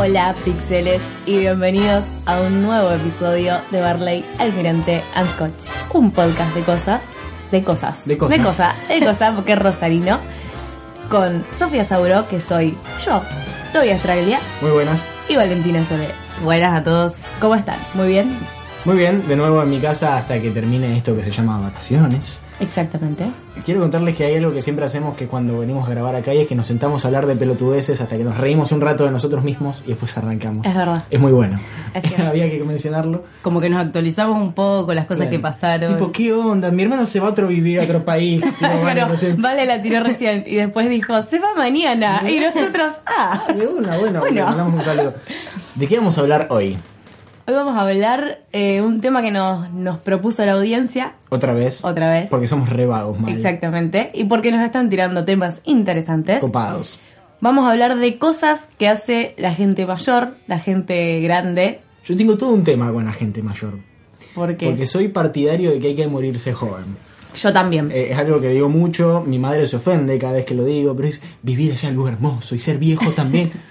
[0.00, 6.54] Hola pixeles y bienvenidos a un nuevo episodio de Barley, Almirante and Scotch, un podcast
[6.54, 7.00] de cosas,
[7.50, 8.38] de cosas, De cosas.
[8.38, 10.18] de cosas, de cosas porque es rosarino,
[11.10, 13.20] con Sofía Sauro, que soy yo,
[13.74, 15.04] Toby Astraglia Muy buenas.
[15.28, 16.08] y Valentina Sole.
[16.44, 17.16] Buenas a todos.
[17.38, 17.76] ¿Cómo están?
[17.94, 18.34] ¿Muy bien?
[18.86, 22.40] Muy bien, de nuevo en mi casa hasta que termine esto que se llama vacaciones.
[22.60, 23.26] Exactamente.
[23.64, 26.38] Quiero contarles que hay algo que siempre hacemos que cuando venimos a grabar acá y
[26.38, 29.10] es que nos sentamos a hablar de pelotudeces hasta que nos reímos un rato de
[29.10, 30.66] nosotros mismos y después arrancamos.
[30.66, 31.04] Es verdad.
[31.10, 31.60] Es muy bueno.
[31.92, 32.18] Es.
[32.20, 33.24] Había que mencionarlo.
[33.42, 35.94] Como que nos actualizamos un poco las cosas que pasaron.
[35.98, 36.70] Tipo, ¿qué onda?
[36.70, 38.40] Mi hermano se va a otro vivir a otro país.
[38.58, 39.34] Tipo, bueno, Pero no sé.
[39.34, 42.22] Vale la tiró recién y después dijo, se va mañana.
[42.30, 43.44] Y nosotros, ah.
[43.54, 44.34] De una, bueno, Bueno.
[44.34, 45.14] le mandamos un saludo.
[45.74, 46.78] ¿De qué vamos a hablar hoy?
[47.50, 51.84] Hoy vamos a hablar eh, un tema que nos, nos propuso la audiencia, Otra vez.
[51.84, 52.30] otra vez.
[52.30, 53.32] Porque somos rebagos, mal.
[53.32, 54.12] Exactamente.
[54.14, 56.38] Y porque nos están tirando temas interesantes.
[56.38, 57.00] Copados.
[57.40, 61.80] Vamos a hablar de cosas que hace la gente mayor, la gente grande.
[62.04, 63.80] Yo tengo todo un tema con la gente mayor.
[64.32, 66.96] Porque, Porque soy partidario de que hay que morirse joven.
[67.34, 67.90] yo también.
[67.90, 70.94] Eh, es algo que digo mucho, mi madre se ofende cada vez que lo digo,
[70.94, 73.50] pero es vivir es algo hermoso y ser viejo también.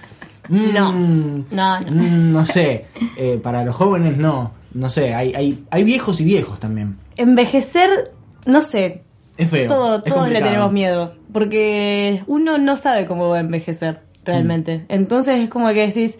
[0.50, 0.92] Mm, No.
[0.92, 1.90] No, no.
[1.90, 6.24] mm, no sé, Eh, para los jóvenes no, no sé, hay, hay, hay viejos y
[6.24, 6.96] viejos también.
[7.16, 8.10] Envejecer,
[8.46, 9.02] no sé,
[9.36, 9.68] Es feo.
[9.68, 11.14] todo, es todos le tenemos miedo.
[11.32, 14.78] Porque uno no sabe cómo va a envejecer realmente.
[14.78, 14.84] Mm.
[14.88, 16.16] Entonces es como que decís,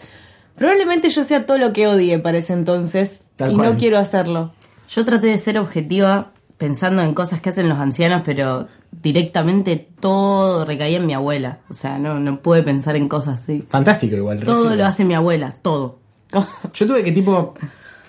[0.55, 3.19] probablemente yo sea todo lo que odie para ese entonces.
[3.35, 3.73] Tal y cual.
[3.73, 4.53] no quiero hacerlo.
[4.89, 6.31] Yo traté de ser objetiva
[6.61, 11.57] pensando en cosas que hacen los ancianos, pero directamente todo recaía en mi abuela.
[11.71, 13.63] O sea, no, no pude pensar en cosas así.
[13.67, 14.41] Fantástico igual.
[14.41, 14.75] Todo recibo.
[14.75, 15.97] lo hace mi abuela, todo.
[16.75, 17.55] Yo tuve que tipo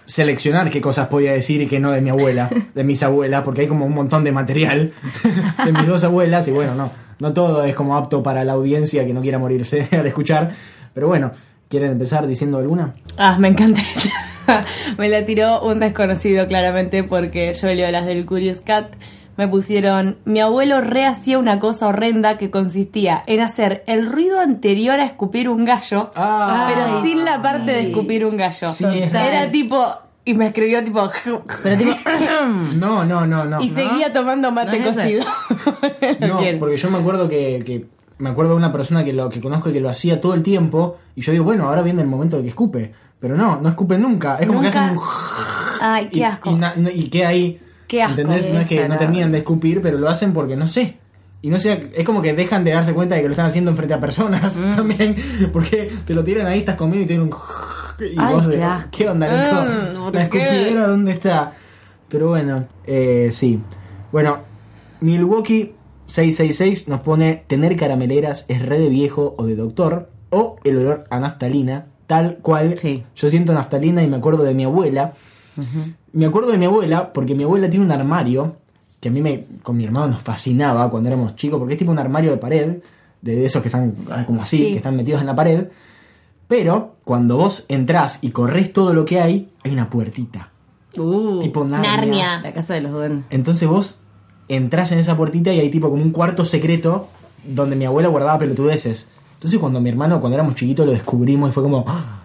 [0.04, 3.62] seleccionar qué cosas podía decir y qué no de mi abuela, de mis abuelas, porque
[3.62, 4.92] hay como un montón de material
[5.64, 6.90] de mis dos abuelas y bueno, no,
[7.20, 10.50] no todo es como apto para la audiencia que no quiera morirse al escuchar,
[10.92, 11.30] pero bueno,
[11.70, 12.96] ¿quieren empezar diciendo alguna?
[13.16, 13.80] Ah, me encanta.
[14.98, 18.94] me la tiró un desconocido claramente porque yo leo las del Curious Cat.
[19.36, 25.00] Me pusieron, mi abuelo rehacía una cosa horrenda que consistía en hacer el ruido anterior
[25.00, 28.70] a escupir un gallo, Ah, pero Ay, sin la parte de escupir un gallo.
[28.70, 29.86] Sí, es Era tipo,
[30.26, 31.10] y me escribió tipo,
[31.62, 31.92] Pero tipo,
[32.76, 33.62] No, no, no, no.
[33.62, 35.00] y seguía tomando mate No es ese.
[35.18, 35.24] cocido.
[36.20, 37.86] No, porque yo me acuerdo que, que-
[38.18, 40.42] me acuerdo de una persona que lo que conozco y que lo hacía todo el
[40.42, 43.68] tiempo y yo digo, bueno, ahora viene el momento de que escupe, pero no, no
[43.70, 44.98] escupen nunca, es como que hacen un
[45.80, 46.50] Ay, qué asco.
[46.50, 47.58] y na- y queda ahí.
[47.88, 48.20] Qué asco.
[48.20, 48.50] ¿Entendés?
[48.52, 50.98] No es que no terminan de escupir, pero lo hacen porque no sé.
[51.40, 53.74] Y no sé, es como que dejan de darse cuenta de que lo están haciendo
[53.74, 54.76] frente a personas Mm.
[54.76, 55.16] también.
[55.52, 57.34] Porque te lo tiran ahí, estás comiendo y tienen un.
[58.00, 58.88] Y Ay, vos, qué asco.
[58.92, 59.62] ¿qué onda, loco?
[59.64, 61.52] Mm, ¿por La escupidera, ¿dónde está?
[62.08, 63.60] Pero bueno, eh, sí.
[64.12, 64.40] Bueno,
[65.00, 65.74] Milwaukee
[66.06, 70.10] 666 nos pone: tener carameleras es re de viejo o de doctor.
[70.30, 72.76] O el olor a naftalina, tal cual.
[72.78, 73.02] Sí.
[73.16, 75.12] Yo siento naftalina y me acuerdo de mi abuela.
[76.12, 78.56] Me acuerdo de mi abuela porque mi abuela tiene un armario
[79.00, 81.90] que a mí me, con mi hermano nos fascinaba cuando éramos chicos, porque es tipo
[81.90, 82.76] un armario de pared,
[83.20, 83.92] de esos que están
[84.26, 84.70] como así, Sí.
[84.70, 85.66] que están metidos en la pared.
[86.48, 90.50] Pero cuando vos entrás y corres todo lo que hay, hay una puertita.
[90.98, 91.96] uh, tipo Narnia.
[91.96, 92.40] Narnia.
[92.42, 93.24] la casa de los duendes.
[93.30, 93.98] Entonces vos
[94.48, 97.08] entrás en esa puertita y hay tipo como un cuarto secreto
[97.44, 99.08] donde mi abuela guardaba pelotudeces.
[99.42, 101.84] Entonces cuando mi hermano, cuando éramos chiquitos, lo descubrimos y fue como...
[101.86, 102.20] "Ah,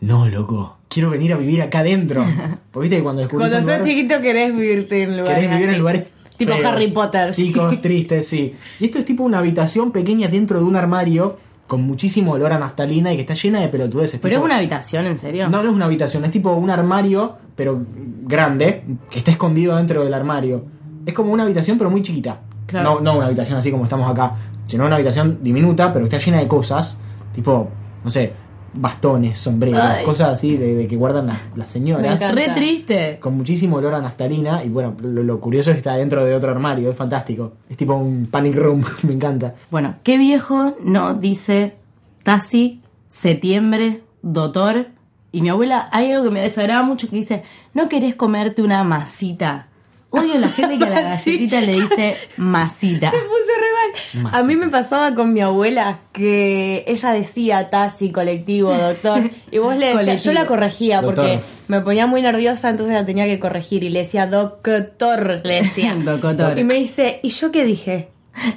[0.00, 2.24] No, loco, quiero venir a vivir acá adentro.
[2.80, 5.74] Viste que cuando descubrís Cuando sos lugar- chiquito querés vivirte en lugares Querés vivir así.
[5.74, 6.04] en lugares
[6.36, 7.34] Tipo feos, Harry Potter.
[7.34, 7.46] sí.
[7.48, 8.54] Chicos, tristes, sí.
[8.80, 11.36] Y esto es tipo una habitación pequeña dentro de un armario
[11.66, 14.20] con muchísimo olor a naftalina y que está llena de pelotudeces.
[14.20, 15.48] Pero es una habitación, ¿en serio?
[15.48, 17.80] No, no es una habitación, es tipo un armario, pero
[18.24, 20.64] grande, que está escondido dentro del armario.
[21.06, 22.40] Es como una habitación, pero muy chiquita.
[22.66, 22.94] Claro.
[22.96, 24.32] No, no una habitación así como estamos acá,
[24.66, 26.98] sino una habitación diminuta, pero que está llena de cosas,
[27.34, 27.68] tipo,
[28.04, 28.32] no sé,
[28.74, 30.04] bastones, sombreros, Ay.
[30.04, 32.22] cosas así de, de que guardan las, las Me señoras.
[32.22, 32.34] encanta.
[32.34, 33.18] Re triste.
[33.20, 36.34] Con muchísimo olor a naftalina y bueno, lo, lo curioso es que está dentro de
[36.34, 37.52] otro armario, es fantástico.
[37.68, 39.54] Es tipo un panic room, me encanta.
[39.70, 41.76] Bueno, ¿qué viejo no dice
[42.22, 44.86] Tasi, septiembre, doctor?
[45.32, 47.42] Y mi abuela, hay algo que me desagrada mucho que dice,
[47.74, 49.68] no querés comerte una masita.
[50.14, 53.10] Odio la gente que a la galletita le dice masita.
[53.10, 53.66] Me puse re
[54.14, 54.22] mal.
[54.24, 54.38] Masita.
[54.38, 59.30] A mí me pasaba con mi abuela que ella decía taxi, colectivo, doctor.
[59.50, 60.24] Y vos le decías, Colectivo.
[60.24, 63.82] yo la corregía porque me ponía muy nerviosa, entonces la tenía que corregir.
[63.84, 65.94] Y le decía doctor, le decía.
[66.04, 66.58] Doctor.
[66.58, 68.08] Y me dice, ¿y yo qué dije?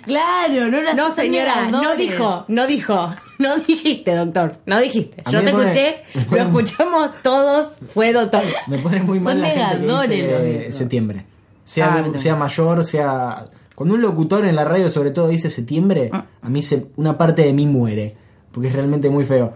[0.03, 5.23] Claro, no las No, señora, no dijo, no dijo, no dijiste, doctor, no dijiste.
[5.29, 8.43] Yo te pone- escuché, lo escuchamos todos, fue doctor.
[8.67, 11.25] Me pone muy Son mal la gente que negadores dice, los eh, septiembre.
[11.65, 12.19] Ah, Sea, mira.
[12.19, 13.45] sea mayor, sea...
[13.75, 16.25] Cuando un locutor en la radio sobre todo dice septiembre, Ah.
[16.41, 18.15] a mí se, una parte de mí muere,
[18.53, 19.51] porque es realmente muy feo.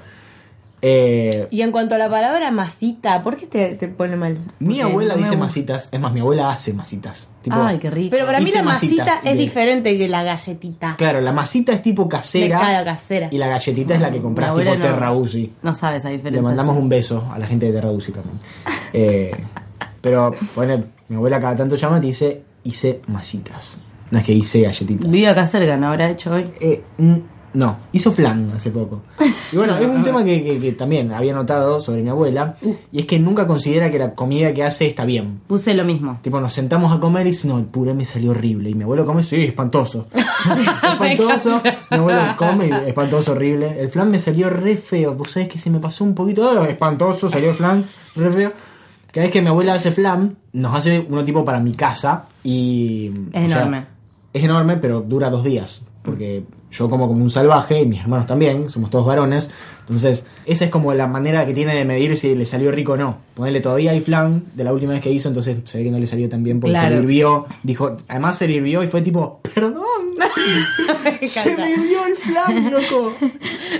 [0.81, 4.37] Eh, Y en cuanto a la palabra masita, ¿por qué te, te pone mal?
[4.59, 7.29] mi Porque abuela no dice masitas, es más, mi abuela hace masitas.
[7.41, 8.11] Tipo, Ay, qué rico.
[8.11, 10.95] Pero para mí la masita es de- diferente que la galletita.
[10.97, 13.27] Claro, la masita es tipo casera, De cara casera.
[13.29, 15.51] y la galletita es la que compras tipo no- Terra Uzi.
[15.63, 16.41] No sabe esa diferencia.
[16.41, 16.81] Le mandamos sí.
[16.81, 18.37] un beso a la gente de Terra Uzi también.
[18.93, 19.31] Eh,
[20.01, 23.79] pero, bueno, mi abuela cada tanto llama y te dice, hice masitas.
[24.11, 25.09] No es que hice galletitas.
[25.09, 26.49] Vive acá cerca, ¿no habrá hecho hoy?
[26.59, 26.81] Eh,
[27.51, 29.01] no, hizo flan hace poco.
[29.51, 32.55] Y bueno, es un tema que, que- que también había notado sobre mi abuela,
[32.91, 35.41] y es que nunca considera que la comida que hace está bien.
[35.47, 36.19] Puse lo mismo.
[36.21, 38.69] Tipo, nos sentamos a comer y dice, no, el puré me salió horrible.
[38.69, 40.07] Y mi abuelo come, sí, espantoso.
[41.01, 41.61] espantoso.
[41.91, 43.79] Mi abuelo come espantoso, horrible.
[43.79, 45.13] El flan me salió re feo.
[45.15, 47.85] Vos sabés que se me pasó un poquito, "Ah, espantoso, salió el flan,
[48.15, 48.51] re feo.
[49.11, 53.11] Cada vez que mi abuela hace flan, nos hace uno tipo para mi casa y...
[53.33, 53.85] Es sea, enorme.
[54.33, 55.85] es enorme, pero dura dos días.
[56.03, 59.51] Porque yo como como un salvaje y mis hermanos también, somos todos varones.
[59.81, 62.97] Entonces, esa es como la manera que tiene de medir si le salió rico o
[62.97, 63.17] no.
[63.33, 65.97] Ponerle todavía hay flan de la última vez que hizo, entonces se ve que no
[65.99, 66.95] le salió tan bien porque se Claro.
[66.95, 67.45] le hirvió.
[67.63, 69.73] Dijo, además se le hirvió y fue tipo, perdón,
[71.21, 73.13] se me hirvió el flan, loco.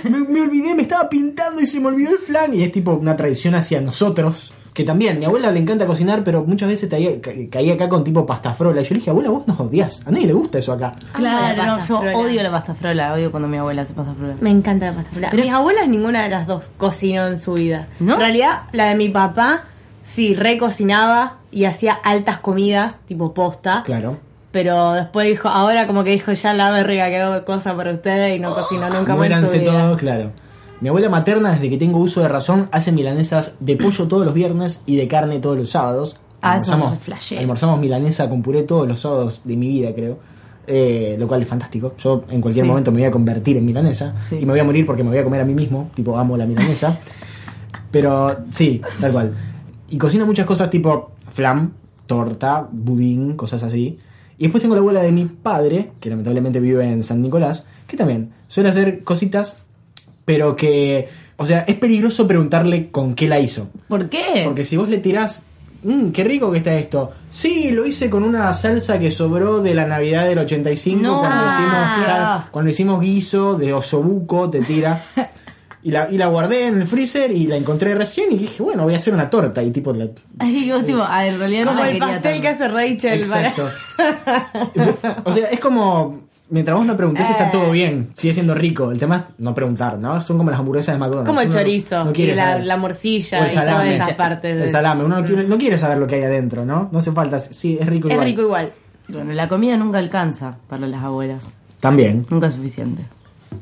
[0.04, 2.54] Me, me olvidé, me estaba pintando y se me olvidó el flan.
[2.54, 4.52] Y es tipo una tradición hacia nosotros.
[4.74, 8.04] Que también, mi abuela le encanta cocinar, pero muchas veces caía, ca- caía acá con
[8.04, 8.80] tipo pasta frola.
[8.80, 10.06] Y yo le dije, abuela, vos nos odias.
[10.06, 10.94] A nadie le gusta eso acá.
[11.12, 14.36] Claro, la no, yo odio la pasta frola, odio cuando mi abuela hace pasta frola.
[14.40, 15.28] Me encanta la pasta frola.
[15.32, 17.88] Pero- Mis abuelas ninguna de las dos cocinó en su vida.
[17.98, 18.14] ¿No?
[18.14, 19.64] En realidad, la de mi papá
[20.04, 23.82] sí recocinaba y hacía altas comidas, tipo posta.
[23.84, 24.18] Claro.
[24.52, 28.36] Pero después dijo, ahora como que dijo, ya la verga que hago cosas para ustedes
[28.36, 30.30] y no cocinó nunca más Muéranse todos, claro.
[30.80, 34.34] Mi abuela materna, desde que tengo uso de razón, hace milanesas de pollo todos los
[34.34, 36.16] viernes y de carne todos los sábados.
[36.40, 37.38] Ah, eso almorzamos, flashé.
[37.38, 40.18] almorzamos milanesa con puré todos los sábados de mi vida, creo.
[40.66, 41.94] Eh, lo cual es fantástico.
[41.98, 42.68] Yo en cualquier Sí.
[42.68, 44.36] momento me voy a convertir en milanesa Sí.
[44.36, 45.90] y me voy a morir porque me voy a comer a mí mismo.
[45.94, 46.98] Tipo, amo la milanesa.
[47.90, 49.34] Pero sí, tal cual.
[49.90, 51.72] Y cocina muchas cosas tipo flam,
[52.06, 53.98] torta, budín, cosas así.
[54.38, 57.96] Y después tengo la abuela de mi padre, que lamentablemente vive en San Nicolás, que
[57.96, 59.58] también suele hacer cositas,
[60.30, 61.08] pero que,
[61.38, 63.68] o sea, es peligroso preguntarle con qué la hizo.
[63.88, 64.42] ¿Por qué?
[64.44, 65.42] Porque si vos le tirás,
[65.82, 67.10] "Mm, qué rico que está esto.
[67.30, 71.18] Sí, lo hice con una salsa que sobró de la Navidad del 85 No.
[71.18, 72.02] cuando, hicimos, Ah.
[72.04, 75.04] claro, cuando hicimos guiso de osobuco, te tira.
[75.82, 78.82] Y la, y la guardé en el freezer y la encontré recién y dije, bueno,
[78.84, 79.62] voy a hacer una torta.
[79.62, 80.08] Y tipo, la,
[80.38, 82.42] Así vos, tipo, ah, en realidad no Como la el quería pastel tanto.
[82.42, 83.48] que hace Rachel para...
[83.48, 83.70] Exacto.
[85.24, 86.20] o sea, es como.
[86.50, 87.32] Mientras vos no preguntés, Eh.
[87.32, 88.08] está todo bien.
[88.16, 88.90] Sigue siendo rico.
[88.90, 90.20] El tema es no preguntar, ¿no?
[90.20, 91.28] Son como las hamburguesas de McDonald's.
[91.28, 92.64] Como el Uno chorizo no y quiere la, saber.
[92.66, 93.94] la O morcilla el y todas salame.
[93.94, 94.60] esas partes.
[94.60, 95.04] El salame.
[95.04, 96.88] Uno no quiere, no quiere saber lo que hay adentro, ¿no?
[96.90, 97.38] No hace falta.
[97.38, 98.26] Sí, es rico Es igual.
[98.28, 98.72] rico igual.
[99.08, 101.52] Bueno, la comida nunca alcanza para las abuelas.
[101.80, 102.26] También.
[102.30, 103.02] Nunca es suficiente.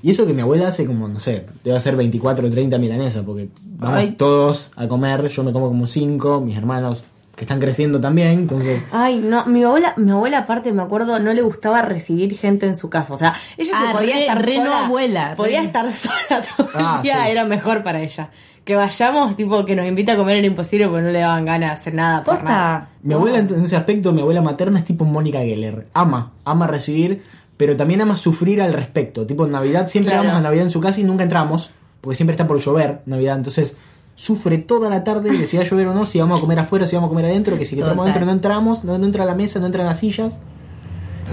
[0.02, 3.22] Y eso que mi abuela hace como, no sé, debe hacer 24 o 30 milanesas,
[3.24, 4.10] porque vamos Ay.
[4.12, 7.04] todos a comer, yo me como como 5, mis hermanos
[7.38, 8.82] que están creciendo también, entonces...
[8.90, 12.74] Ay, no, mi abuela, mi abuela aparte me acuerdo, no le gustaba recibir gente en
[12.74, 13.14] su casa.
[13.14, 14.86] O sea, ella Ah, se podía re- estar re no sola.
[14.86, 16.16] abuela, podía re- estar sola
[16.56, 17.30] todo el Ah, día, sí.
[17.30, 18.30] era mejor para ella.
[18.64, 21.70] Que vayamos, tipo, que nos invita a comer era imposible porque no le daban ganas
[21.70, 22.24] de hacer nada.
[22.24, 22.88] por nada.
[23.02, 25.86] Mi abuela en en ese aspecto, mi abuela materna es tipo Mónica Geller.
[25.94, 27.22] Ama, ama recibir,
[27.56, 29.24] pero también ama sufrir al respecto.
[29.26, 30.26] Tipo en Navidad, siempre Claro.
[30.26, 33.36] vamos a Navidad en su casa y nunca entramos, porque siempre está por llover Navidad.
[33.36, 33.78] Entonces
[34.18, 36.58] sufre toda la tarde de si va a llover o no, si vamos a comer
[36.58, 38.10] afuera, si vamos a comer adentro, que si que entramos Total.
[38.10, 40.40] adentro no entramos, no, no entra a la mesa, no entra en las sillas.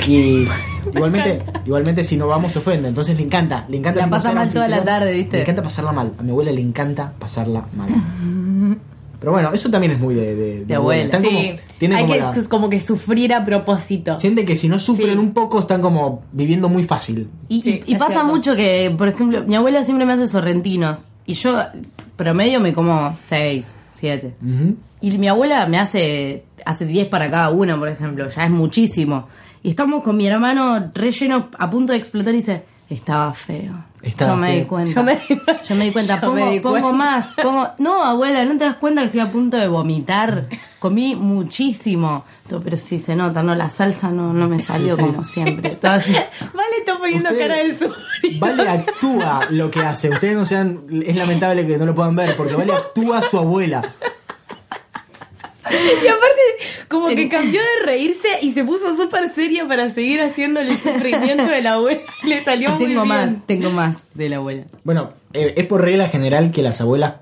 [0.08, 0.46] Y
[0.94, 4.52] igualmente, igualmente si no vamos se ofende, entonces le encanta, le encanta La pasa mal
[4.54, 5.38] toda la tarde, ¿viste?
[5.38, 7.90] Le encanta pasarla mal, a mi abuela le encanta pasarla mal.
[9.20, 11.04] Pero bueno, eso también es muy de, de, De abuela.
[11.06, 11.40] Están Sí, como,
[11.80, 14.14] tienen hay como que la- como que sufrir a propósito.
[14.16, 15.18] sienten que si no sufren Sí.
[15.18, 17.30] un poco están como viviendo muy fácil.
[17.48, 18.28] Y, Sí, y- y es pasa cierto.
[18.28, 21.08] mucho que, por ejemplo, mi abuela siempre me hace sorrentinos.
[21.26, 21.58] Y yo,
[22.16, 24.36] promedio, me como 6, 7.
[24.42, 24.76] Ujú.
[25.02, 28.28] Y mi abuela me hace hace 10 para cada uno, por ejemplo.
[28.30, 29.28] Ya es muchísimo.
[29.64, 33.86] Y estamos con mi hermano relleno a punto de explotar y dice, estaba feo.
[34.06, 34.92] Estaba yo me di cuenta.
[34.94, 36.16] Yo me di- Yo me di cuenta.
[36.16, 37.34] Yo pongo me di pongo más.
[37.34, 37.70] Pongo...
[37.80, 40.46] No, abuela, ¿no te das cuenta que estoy a punto de vomitar?
[40.80, 42.24] Comí muchísimo.
[42.64, 43.56] Pero sí se nota, ¿no?
[43.56, 45.02] La salsa no, no me salió Sí.
[45.02, 45.78] como siempre.
[45.82, 46.04] Vale,
[46.80, 48.40] está poniendo Usted- cara de sufrir.
[48.40, 50.10] Vale actúa lo que hace.
[50.10, 50.82] Ustedes no sean.
[51.06, 53.94] Es lamentable que no lo puedan ver porque Vale actúa su abuela.
[56.04, 60.72] Y aparte, como que cambió de reírse y se puso súper seria para seguir haciéndole
[60.72, 62.02] el sufrimiento de la abuela.
[62.24, 63.08] Le salió muy tengo bien.
[63.08, 64.64] más, tengo más de la abuela.
[64.84, 67.16] Bueno, eh, es por regla general que las abuelas,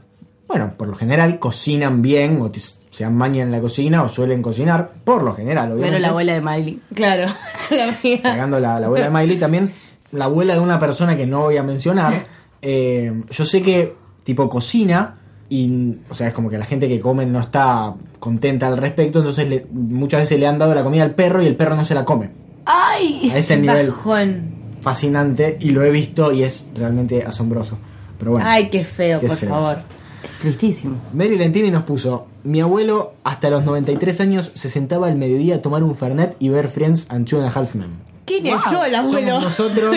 [0.47, 4.41] bueno, por lo general cocinan bien o te- se amañan en la cocina o suelen
[4.41, 4.91] cocinar.
[5.03, 5.89] Por lo general, obviamente.
[5.91, 6.79] Pero la abuela de Miley.
[6.93, 7.33] Claro,
[7.71, 8.19] la mía.
[8.21, 9.73] sacando la, la abuela de Miley, también
[10.11, 12.13] la abuela de una persona que no voy a mencionar.
[12.61, 15.15] eh, yo sé que, tipo, cocina
[15.55, 19.19] y, o sea, es como que la gente que come no está contenta al respecto,
[19.19, 21.85] entonces le- muchas veces le han dado la comida al perro y el perro no
[21.85, 22.29] se la come.
[22.65, 23.29] ¡Ay!
[23.33, 24.53] A ese nivel Bajón.
[24.79, 27.77] fascinante y lo he visto y es realmente asombroso.
[28.17, 29.77] Pero bueno, Ay, qué feo, ¿Qué por favor.
[30.23, 30.95] Es tristísimo.
[31.13, 35.61] Mary Lentini nos puso, mi abuelo hasta los 93 años se sentaba al mediodía a
[35.61, 37.89] tomar un Fernet y ver Friends and Two and a Half Men.
[38.25, 38.71] ¿Quién es Wow.
[38.73, 39.27] yo, el abuelo?
[39.27, 39.95] Somos nosotros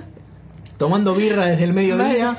[0.78, 2.34] tomando birra desde el mediodía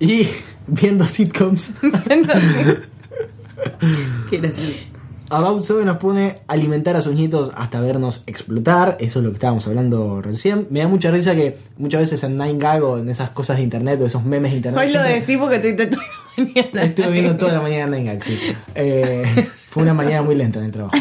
[0.00, 0.26] y
[0.66, 1.74] viendo sitcoms.
[4.30, 4.96] Qué gracioso.
[5.28, 8.96] About Zoe nos pone alimentar a sus nietos hasta vernos explotar.
[9.00, 10.68] Eso es lo que estábamos hablando recién.
[10.70, 13.64] Me da mucha risa que muchas veces en Nine Gag o en esas cosas de
[13.64, 14.86] internet o esos memes de internet.
[14.86, 16.02] Hoy lo decís porque estoy toda
[16.36, 16.82] la mañana.
[16.82, 18.38] Estuve viendo toda la mañana Nine Gag, sí.
[18.76, 20.96] Eh, fue una mañana muy lenta en el trabajo.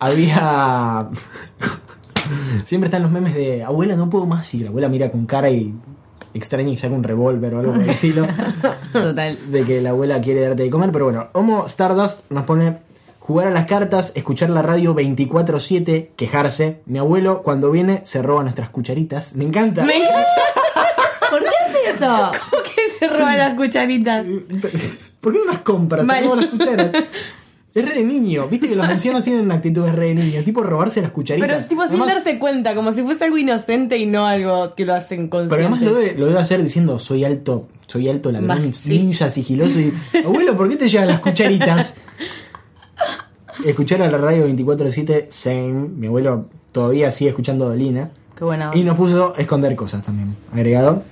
[0.00, 1.08] Había.
[2.64, 4.52] Siempre están los memes de abuela, no puedo más.
[4.54, 5.74] Y la abuela mira con cara y
[6.34, 8.26] extraña y saca un revólver o algo por el estilo.
[8.92, 9.38] Total.
[9.50, 12.78] de que la abuela quiere darte de comer, pero bueno, Homo Stardust nos pone
[13.20, 16.80] jugar a las cartas, escuchar la radio 24/7, quejarse.
[16.86, 19.34] Mi abuelo cuando viene se roba nuestras cucharitas.
[19.34, 19.84] Me encanta.
[19.84, 19.94] Me-
[21.30, 22.30] ¿Por qué hace eso?
[22.50, 24.26] ¿Cómo que se roban las cucharitas?
[25.20, 26.02] ¿Por qué no las compras?
[26.02, 26.24] Se Mal.
[26.24, 26.92] roban las cucharas.
[27.74, 30.44] Es re de niño, viste que los ancianos tienen una actitud de re de niño,
[30.44, 31.48] tipo robarse las cucharitas.
[31.48, 34.94] Pero tipo sin darse cuenta, como si fuese algo inocente y no algo que lo
[34.94, 35.54] hacen Pero consciente.
[35.56, 38.90] además lo debe, lo debe hacer diciendo soy alto, soy alto ladrón, sí.
[38.98, 39.92] ninja sigiloso y
[40.24, 41.96] abuelo, ¿por qué te llevan las cucharitas?
[43.64, 45.88] Escuchar a la radio 24-7, same.
[45.88, 48.10] Mi abuelo todavía sigue escuchando Dolina.
[48.36, 48.70] Qué buena.
[48.74, 50.36] Y nos puso esconder cosas también.
[50.52, 51.02] Agregado.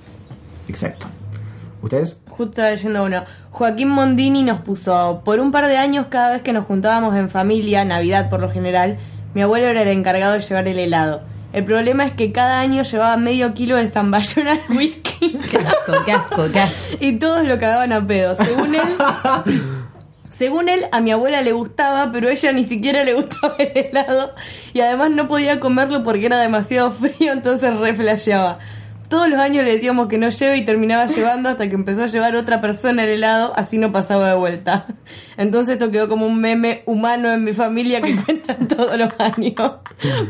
[0.67, 1.07] Exacto.
[1.81, 2.17] ¿Ustedes?
[2.37, 3.23] Justo leyendo uno.
[3.51, 7.29] Joaquín Mondini nos puso, por un par de años cada vez que nos juntábamos en
[7.29, 8.97] familia, Navidad por lo general,
[9.35, 11.21] mi abuelo era el encargado de llevar el helado.
[11.53, 15.93] El problema es que cada año llevaba medio kilo de zamballón al whisky Qué asco,
[16.03, 16.97] qué asco, qué asco.
[16.99, 18.35] y todos lo cagaban a pedo.
[18.35, 18.81] Según él,
[20.31, 23.71] según él, a mi abuela le gustaba, pero a ella ni siquiera le gustaba el
[23.75, 24.33] helado
[24.73, 28.57] y además no podía comerlo porque era demasiado frío, entonces reflasheaba.
[29.13, 32.07] Todos los años le decíamos que no lleve y terminaba llevando hasta que empezó a
[32.07, 34.87] llevar otra persona el helado, así no pasaba de vuelta.
[35.37, 39.53] Entonces esto quedó como un meme humano en mi familia que cuentan todos los años.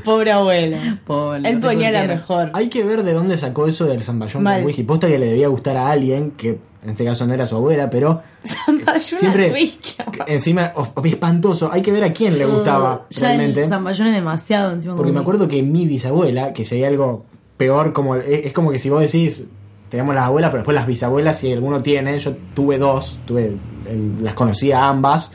[0.04, 1.00] Pobre abuela.
[1.08, 2.52] Pobre, Él ponía la mejor.
[2.54, 4.58] Hay que ver de dónde sacó eso del zamballón Mal.
[4.58, 4.84] con whisky.
[4.84, 7.90] Posta que le debía gustar a alguien, que en este caso no era su abuela,
[7.90, 9.94] pero Zamballón siempre whisky.
[10.28, 10.74] encima
[11.06, 11.70] espantoso.
[11.72, 13.62] Hay que ver a quién le gustaba Ya realmente.
[13.64, 14.98] el zamballón es demasiado encima.
[14.98, 17.26] Porque me acuerdo que mi bisabuela, que sería algo
[17.58, 19.46] peor, como es, es como que si vos decís,
[19.90, 23.56] tenemos las abuelas, pero después las bisabuelas, si alguno tiene, yo tuve dos, tuve,
[23.86, 25.32] em, las conocía ambas,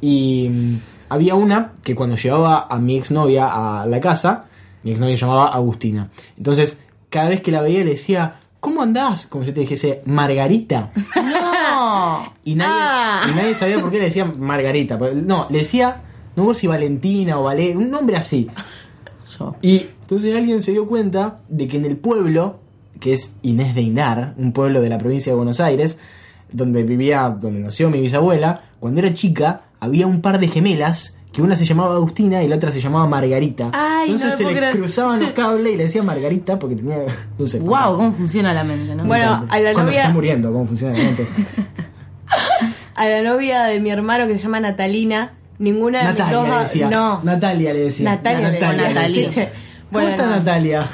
[0.00, 0.76] y mm,
[1.10, 3.48] había una que cuando llevaba a mi exnovia
[3.82, 4.46] a la casa,
[4.82, 6.08] mi exnovia se llamaba Agustina.
[6.36, 9.26] Entonces, cada vez que la veía le decía, ¿cómo andás?
[9.26, 10.90] Como yo te dijese, Margarita.
[11.16, 12.32] No.
[12.44, 13.26] Y nadie, Ah.
[13.30, 14.96] y nadie sabía por qué le decía Margarita.
[14.96, 16.02] No, le decía,
[16.34, 18.48] no sé si Valentina o Vale, un nombre así.
[19.38, 19.54] Yo.
[19.62, 22.58] Y entonces alguien se dio cuenta de que en el pueblo,
[23.00, 25.98] que es Inés de Indar, un pueblo de la provincia de Buenos Aires,
[26.52, 31.40] donde vivía, donde nació mi bisabuela, cuando era chica había un par de gemelas que
[31.40, 33.70] una se llamaba Agustina y la otra se llamaba Margarita.
[33.72, 34.74] Ay, no entonces lo se le creer.
[34.76, 36.98] cruzaban los cables y le decía Margarita porque tenía,
[37.38, 37.58] no sé.
[37.60, 39.04] Wow, cómo funciona la mente, ¿no?
[39.06, 41.26] Bueno, a la Cuando novia- está muriendo, cómo funciona la mente.
[42.94, 46.48] A la novia de mi hermano que se llama Natalina, ninguna de mis Natalia dos
[46.48, 46.88] le a- decía.
[46.90, 48.10] No, Natalia le decía.
[48.10, 49.28] Natalia, le Natalia decía.
[49.28, 49.52] Natalia.
[49.92, 49.98] Sí.
[49.98, 50.36] ¿Cómo Bueno, está no.
[50.36, 50.88] Natalia?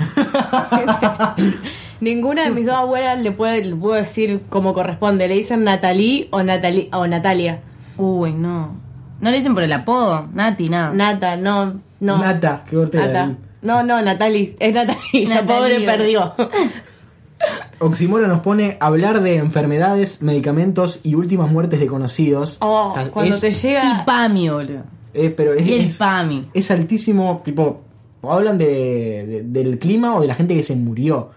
[2.01, 5.27] Ninguna de mis dos abuelas le puede, le puedo decir como corresponde.
[5.29, 7.61] Le dicen Natalí o, Natali, o Natalia.
[7.97, 8.77] Uy, no.
[9.21, 10.93] No le dicen por el apodo, Nati, nada.
[10.93, 12.19] Nata, no, no.
[12.19, 13.35] Nata, qué corte Nata.
[13.63, 14.55] No, no, Natalie.
[14.61, 15.27] Es Natalie.
[15.27, 15.57] Ya Natalie.
[15.77, 16.35] pobre perdió.
[17.81, 22.59] Oximoro nos pone hablar de enfermedades, medicamentos y últimas muertes de conocidos.
[22.61, 24.05] Oh, O sea, cuando es- te Y llega.
[24.05, 24.83] Pami, boludo.
[25.15, 26.49] eh, pero es, Y el es- Pami.
[26.55, 27.83] es altísimo, tipo,
[28.21, 31.31] o hablan de, de- del clima o de la gente que se murió.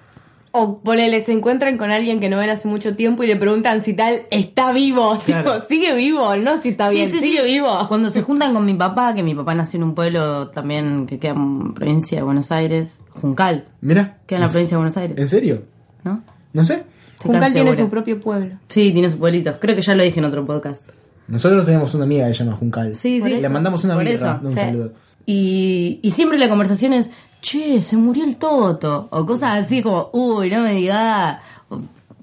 [0.54, 3.82] O ponele, se encuentran con alguien que no ven hace mucho tiempo y le preguntan
[3.82, 5.18] si tal está vivo.
[5.26, 5.54] Claro.
[5.54, 7.28] Tipo, sigue vivo, no si está Sí, bien, sí, sí.
[7.30, 7.70] sigue vivo.
[7.88, 11.20] Cuando se juntan con mi papá, que mi papá nació en un pueblo también que
[11.20, 14.18] queda en provincia de Buenos Aires, Juncal, Mira.
[14.28, 15.62] queda en la provincia de Buenos Aires, ¿En serio?
[16.04, 16.22] ¿no?
[16.52, 16.84] No sé.
[17.14, 18.56] Estoy Juncal tiene su propio pueblo.
[18.68, 19.54] Sí, tiene su pueblito.
[19.60, 20.90] Creo que ya lo dije en otro podcast.
[21.30, 22.96] Nosotros tenemos una amiga que se llama Juncal.
[22.98, 23.36] Sí, sí.
[23.40, 24.56] Le mandamos una birra, eso, un sí.
[24.56, 24.92] saludo.
[25.26, 27.10] Y, y siempre la conversación es,
[27.42, 29.08] che, se murió el Toto.
[29.12, 31.40] O cosas así como, uy, no me digas.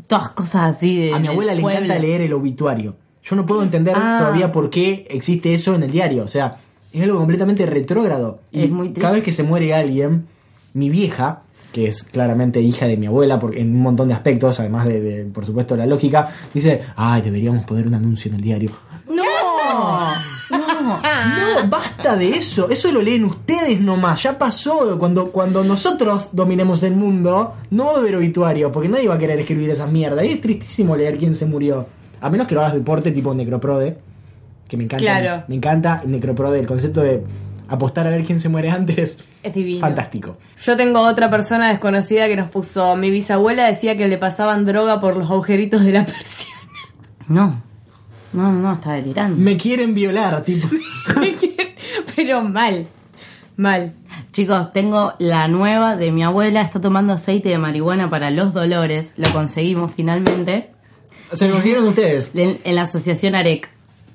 [0.07, 1.13] Todas cosas así de.
[1.15, 1.85] A mi abuela le pueblo.
[1.85, 2.97] encanta leer el obituario.
[3.23, 4.17] Yo no puedo entender Ah.
[4.19, 6.25] todavía por qué existe eso en el diario.
[6.25, 6.57] O sea,
[6.93, 8.41] es algo completamente retrógrado.
[8.51, 9.01] Y Es muy triste.
[9.03, 10.27] cada vez que se muere alguien,
[10.73, 11.41] mi vieja,
[11.73, 15.01] que es claramente hija de mi abuela porque en un montón de aspectos, además de,
[15.01, 18.71] de, por supuesto, la lógica, dice, ay, deberíamos poner un anuncio en el diario.
[19.11, 19.23] ¡No!
[20.81, 21.01] ¡No!
[21.01, 22.69] No, basta de eso.
[22.71, 24.23] Eso lo leen ustedes nomás.
[24.23, 24.99] Ya pasó.
[24.99, 29.19] Cuando, cuando nosotros dominemos el mundo, no va a haber obituario, porque nadie va a
[29.19, 30.25] querer escribir esas mierdas.
[30.25, 31.87] Y es tristísimo leer quién se murió.
[32.21, 33.99] A menos que lo hagas deporte tipo Necroprode,
[34.67, 35.03] que me encanta.
[35.05, 35.45] Claro.
[35.49, 37.23] Me encanta Necroprode, el concepto de
[37.69, 39.19] apostar a ver quién se muere antes.
[39.43, 39.81] Es divino.
[39.81, 40.39] Fantástico.
[40.59, 42.97] Yo tengo otra persona desconocida que nos puso.
[42.97, 46.61] Mi bisabuela decía que le pasaban droga por los agujeritos de la persiana.
[47.29, 47.68] No.
[48.33, 49.37] No, no, está delirando.
[49.37, 50.69] Me quieren violar, tipo.
[52.17, 52.87] Pero mal.
[53.57, 53.95] Mal.
[54.33, 56.63] Chicos, tengo la nueva de mi abuela.
[56.63, 59.13] Está tomando aceite de marihuana para los dolores.
[59.17, 60.71] Lo conseguimos finalmente.
[61.33, 62.33] Se lo consiguieron ustedes.
[62.35, 63.69] En, en la asociación AREC.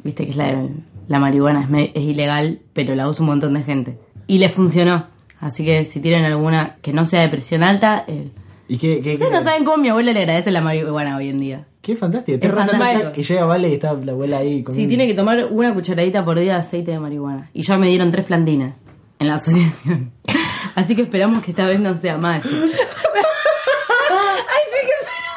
[0.03, 0.67] Viste que es la,
[1.07, 3.97] la marihuana es, ilegal, pero la usa un montón de gente.
[4.27, 5.07] Y le funcionó.
[5.39, 8.29] Así que si tienen alguna que no sea de presión alta, eh,
[8.67, 11.29] ¿Y qué, qué, ustedes qué- no saben cómo mi abuela le agradece la marihuana hoy
[11.29, 11.65] en día.
[11.81, 12.39] Qué fantástico.
[12.39, 13.11] Te fantástico.
[13.11, 16.23] que llega Vale y está la abuela ahí con Sí, tiene que tomar una cucharadita
[16.23, 17.49] por día de aceite de marihuana.
[17.53, 18.73] Y ya me dieron tres plantines
[19.19, 20.11] en la asociación.
[20.75, 22.49] Así que esperamos que esta vez no sea macho.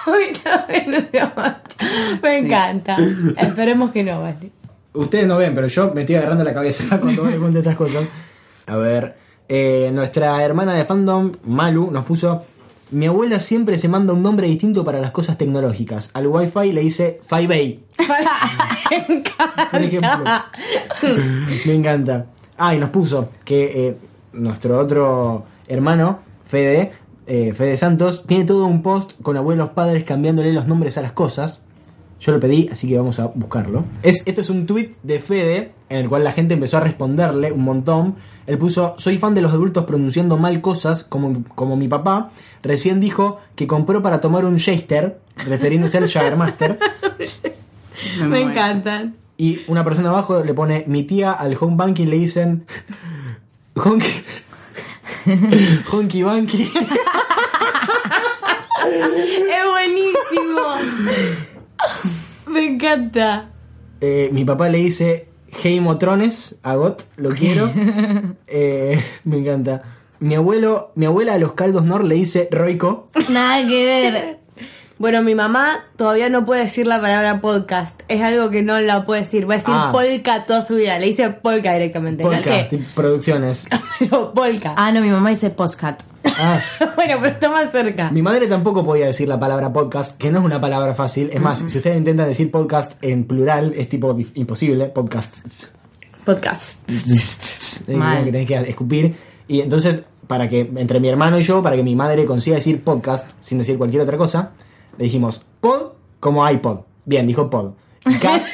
[0.07, 1.77] Uy, no, no sea macho.
[2.23, 2.97] Me encanta.
[3.37, 4.51] Esperemos que no, vale.
[4.93, 8.07] Ustedes no ven, pero yo me estoy agarrando la cabeza cuando me cuento estas cosas.
[8.67, 9.17] A ver,
[9.49, 12.45] eh, nuestra hermana de fandom, Malu, nos puso...
[12.91, 16.11] Mi abuela siempre se manda un nombre distinto para las cosas tecnológicas.
[16.15, 17.79] Al wifi le dice 5A,
[18.91, 20.09] Me por ejemplo.
[20.09, 20.47] encanta.
[21.67, 22.27] me encanta.
[22.57, 23.97] Ah, y nos puso que eh,
[24.33, 26.93] nuestro otro hermano, Fede,
[27.27, 31.13] eh, Fede Santos, tiene todo un post con abuelos padres cambiándole los nombres a las
[31.13, 31.65] cosas.
[32.21, 33.85] Yo lo pedí, así que vamos a buscarlo.
[34.03, 37.53] Es, esto es un tweet de Fede, en el cual la gente empezó a responderle
[37.53, 38.17] un montón.
[38.47, 42.31] Él puso, soy fan de los adultos pronunciando mal cosas, como, como mi papá.
[42.63, 46.79] Recién dijo que compró para tomar un Jester, refiriéndose al Jagermaster.
[48.21, 48.51] Me muero.
[48.51, 49.17] encantan.
[49.37, 52.67] Y una persona abajo le pone, mi tía al home banking le dicen...
[53.75, 54.09] Honky...
[55.93, 56.63] Honky Banky.
[58.87, 60.63] Es buenísimo.
[62.51, 63.51] Me encanta.
[64.01, 65.29] Eh, mi papá le dice,
[65.63, 67.71] hey motrones, a Got, lo quiero.
[68.47, 69.83] Eh, me encanta.
[70.21, 73.09] Mi abuelo, mi abuela a los caldos Nor le dice Roico.
[73.29, 74.39] Nada que ver.
[74.99, 78.01] Bueno, mi mamá todavía no puede decir la palabra podcast.
[78.09, 79.47] Es algo que no la puede decir.
[79.49, 79.91] Va a decir Ah.
[79.93, 80.99] polka toda su vida.
[80.99, 82.25] Le dice polka directamente.
[82.43, 82.81] ¿Qué?
[82.95, 83.69] producciones.
[83.99, 84.73] Pero polka.
[84.79, 86.03] Ah, no, mi mamá dice postcat.
[86.39, 86.61] Ah,
[86.97, 88.11] bueno, pero está más cerca.
[88.11, 91.31] mi madre tampoco podía decir la palabra podcast, que no es una palabra fácil.
[91.33, 94.87] Es más, si ustedes intentan decir podcast en plural, es tipo imposible.
[94.87, 95.37] Podcast.
[96.25, 96.77] Podcast.
[97.89, 98.25] Mal.
[98.25, 99.15] que tenés que escupir.
[99.49, 102.83] Y entonces, para que, entre mi hermano y yo, para que mi madre consiga decir
[102.83, 104.51] podcast sin decir cualquier otra cosa,
[104.99, 106.81] le dijimos pod como iPod.
[107.05, 107.75] Bien, dijo pod.
[108.05, 108.49] Y cast,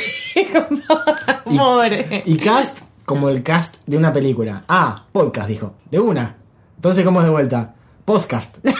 [1.46, 4.62] Y- y cast como el cast de una película.
[4.68, 5.74] Ah, podcast, dijo.
[5.90, 6.36] De una.
[6.82, 7.74] Entonces, ¿cómo es de vuelta?
[8.04, 8.58] Podcast.
[8.64, 8.74] No.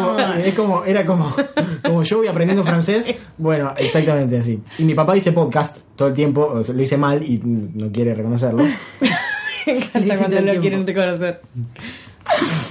[0.00, 1.32] como- es como, era como,
[1.84, 3.14] como yo voy aprendiendo francés.
[3.36, 4.60] Bueno, exactamente así.
[4.78, 8.64] Y mi papá dice podcast todo el tiempo, lo dice mal y no quiere reconocerlo.
[9.66, 10.60] Me encanta cuando tiempo.
[10.60, 11.40] quieren reconocer.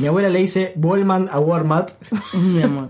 [0.01, 1.91] Mi abuela le dice Wallman a Walmart.
[2.33, 2.89] Mi amor.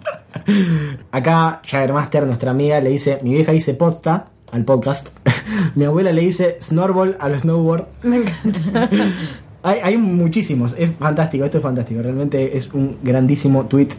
[1.12, 5.10] Acá Jaggermaster, nuestra amiga, le dice, mi vieja dice posta al podcast.
[5.76, 7.86] mi abuela le dice snorball al snowboard.
[8.02, 8.90] Me encanta.
[9.68, 13.90] Hay, hay muchísimos, es fantástico, esto es fantástico, realmente es un grandísimo tweet.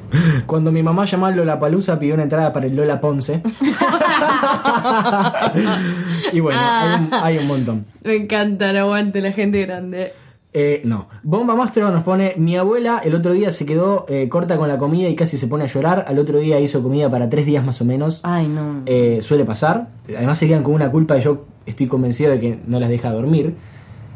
[0.46, 3.42] Cuando mi mamá llamó a Lola Palusa pidió una entrada para el Lola Ponce.
[6.32, 7.84] y bueno, hay, un, hay un montón.
[8.02, 10.14] Me encanta, no aguante la gente grande.
[10.54, 11.08] Eh, no.
[11.22, 14.78] Bomba Mastro nos pone, mi abuela el otro día se quedó eh, corta con la
[14.78, 16.06] comida y casi se pone a llorar.
[16.08, 18.20] Al otro día hizo comida para tres días más o menos.
[18.22, 18.82] Ay, no.
[18.86, 19.88] Eh, suele pasar.
[20.08, 23.12] Además se quedan con una culpa y yo estoy convencido de que no las deja
[23.12, 23.54] dormir.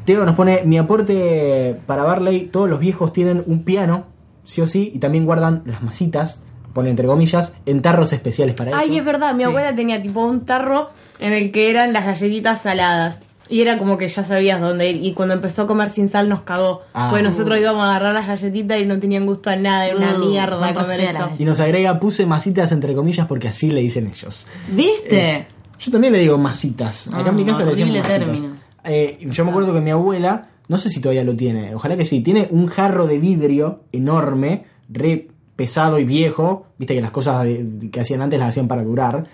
[0.05, 4.05] Teo nos pone, mi aporte para Barley, todos los viejos tienen un piano,
[4.45, 6.41] sí o sí, y también guardan las masitas,
[6.73, 8.99] pone entre comillas, en tarros especiales para Ay, esto.
[9.01, 9.45] es verdad, mi Sí.
[9.45, 13.21] abuela tenía tipo un tarro en el que eran las galletitas saladas.
[13.49, 15.05] Y era como que ya sabías dónde ir.
[15.05, 16.83] Y cuando empezó a comer sin sal nos cagó.
[16.95, 17.09] Ah.
[17.11, 19.89] Pues nosotros íbamos a agarrar las galletitas y no tenían gusto a nada.
[19.89, 21.31] Era una Uh, mierda comer eso.
[21.39, 24.47] Y nos agrega, puse masitas entre comillas porque así le dicen ellos.
[24.69, 25.49] ¿Viste?
[25.79, 27.09] Yo también le digo masitas.
[27.09, 28.19] Acá en mi Ah, casa le horrible masitas.
[28.27, 28.57] término.
[28.85, 32.05] Eh, yo me acuerdo que mi abuela, no sé si todavía lo tiene, ojalá que
[32.05, 36.67] sí, tiene un jarro de vidrio enorme, re pesado y viejo.
[36.79, 37.47] Viste que las cosas
[37.91, 39.27] que hacían antes las hacían para durar.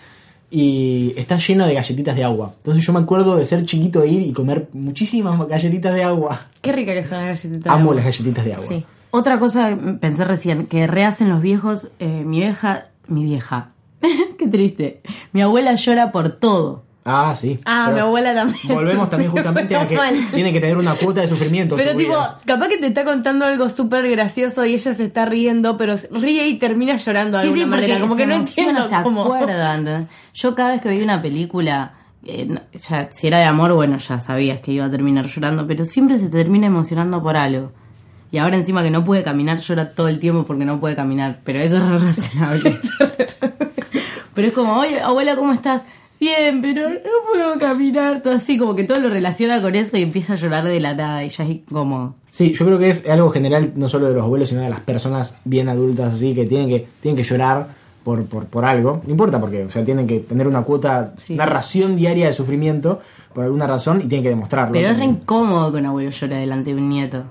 [0.50, 2.54] Y está lleno de galletitas de agua.
[2.56, 6.46] Entonces yo me acuerdo de ser chiquito e ir y comer muchísimas galletitas de agua.
[6.62, 7.64] Qué rica que son las galletitas.
[7.64, 7.94] de Amo agua.
[7.96, 8.66] las galletitas de agua.
[8.66, 8.84] Sí.
[9.10, 13.70] Otra cosa que pensé recién, que rehacen los viejos, eh, mi vieja, mi vieja,
[14.38, 15.00] qué triste,
[15.32, 16.84] mi abuela llora por todo.
[17.10, 17.58] Ah, sí.
[17.64, 18.60] Ah, Pero mi abuela también.
[18.74, 20.14] Volvemos también justamente a que Mal.
[20.34, 21.74] tiene que tener una cuota de sufrimiento.
[21.76, 25.78] Pero tipo, capaz que te está contando algo súper gracioso y ella se está riendo,
[25.78, 28.00] pero ríe y termina llorando de Sí, alguna sí, manera.
[28.00, 29.22] Como que no entiendo se cómo.
[29.22, 30.08] acuerda, ¿entendés?
[30.34, 31.92] Yo cada vez que veía una película,
[32.26, 35.66] eh, no- ya, si era de amor, bueno, ya sabías que iba a terminar llorando,
[35.66, 37.72] pero siempre se termina emocionando por algo.
[38.30, 41.38] Y ahora encima que no puede caminar, llora todo el tiempo porque no puede caminar,
[41.44, 42.78] pero eso es razonable.
[44.34, 45.84] pero es como, oye, abuela, ¿cómo estás?
[46.20, 46.96] Bien, pero no
[47.32, 50.64] puedo caminar, todo así, como que todo lo relaciona con eso y empieza a llorar
[50.64, 52.16] de la nada y ya es como...
[52.30, 54.80] Sí, yo creo que es algo general no solo de los abuelos, sino de las
[54.80, 57.68] personas bien adultas así que tienen que, tienen que llorar
[58.02, 59.00] por, por, por algo.
[59.04, 61.34] No importa porque, o sea, tienen que tener una cuota, Sí.
[61.34, 63.00] una ración diaria de sufrimiento
[63.32, 64.72] por alguna razón y tienen que demostrarlo.
[64.72, 65.20] Pero es re también.
[65.22, 67.22] incómodo que un abuelo llore delante de un nieto.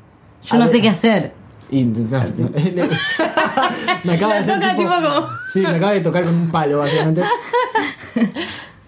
[0.43, 0.69] Yo A no ver.
[0.69, 1.31] sé qué hacer.
[1.69, 2.23] Y- no,
[4.05, 7.21] me acaba de hacer tipo como- Sí, me acaba de tocar con un palo, básicamente.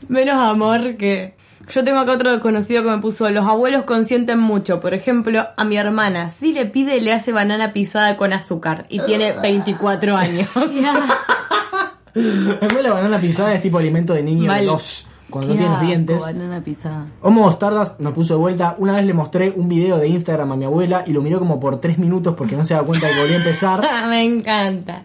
[0.10, 1.36] Menos amor que.
[1.69, 4.80] Yo tengo acá otro desconocido que me puso, los abuelos consienten mucho.
[4.82, 8.86] Por ejemplo, a mi hermana, si le pide, le hace banana pisada con azúcar.
[8.89, 10.50] Y tiene 24 años.
[12.15, 14.65] Además, la banana pisada es tipo alimento de niño de Mal.
[14.65, 16.22] dos, cuando Qué no tienes asco, dientes.
[16.24, 17.06] banana pisada.
[17.22, 18.76] Homo Stardust nos puso de vuelta.
[18.80, 21.60] Una vez le mostré un video de Instagram a mi abuela y lo miró como
[21.60, 23.88] por tres minutos porque no se da cuenta de que volvió a empezar.
[24.10, 25.04] me encanta.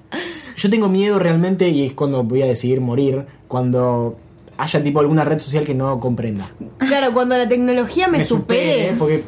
[0.56, 4.16] Yo tengo miedo realmente y es cuando voy a decidir morir, cuando
[4.58, 6.50] haya tipo alguna red social que no comprenda.
[6.78, 8.94] Claro, cuando la tecnología me, supere.
[8.98, 9.24] porque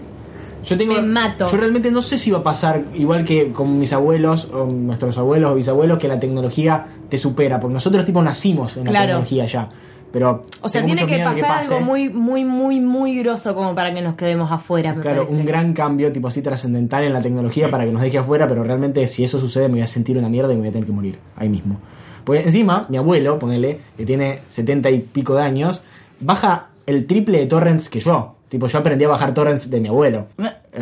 [0.65, 1.49] yo tengo Me mato.
[1.51, 5.17] Yo realmente no sé si va a pasar igual que con mis abuelos o nuestros
[5.19, 9.07] abuelos o bisabuelos que la tecnología te supera, porque nosotros tipo nacimos en la Claro.
[9.07, 9.69] tecnología ya.
[10.13, 14.01] Pero O sea, tiene que pasar algo muy, muy, muy, muy grosso como para que
[14.01, 15.35] nos quedemos afuera, me Claro, parece.
[15.41, 18.65] un gran cambio, tipo así trascendental en la tecnología para que nos deje afuera, pero
[18.65, 20.87] realmente si eso sucede me voy a sentir una mierda y me voy a tener
[20.87, 21.79] que morir ahí mismo.
[22.27, 25.83] Porque encima, mi abuelo, ponele, que tiene setenta y pico de años,
[26.19, 28.35] baja el triple de torrents que yo.
[28.49, 30.27] Tipo, yo aprendí a bajar torrents de mi abuelo.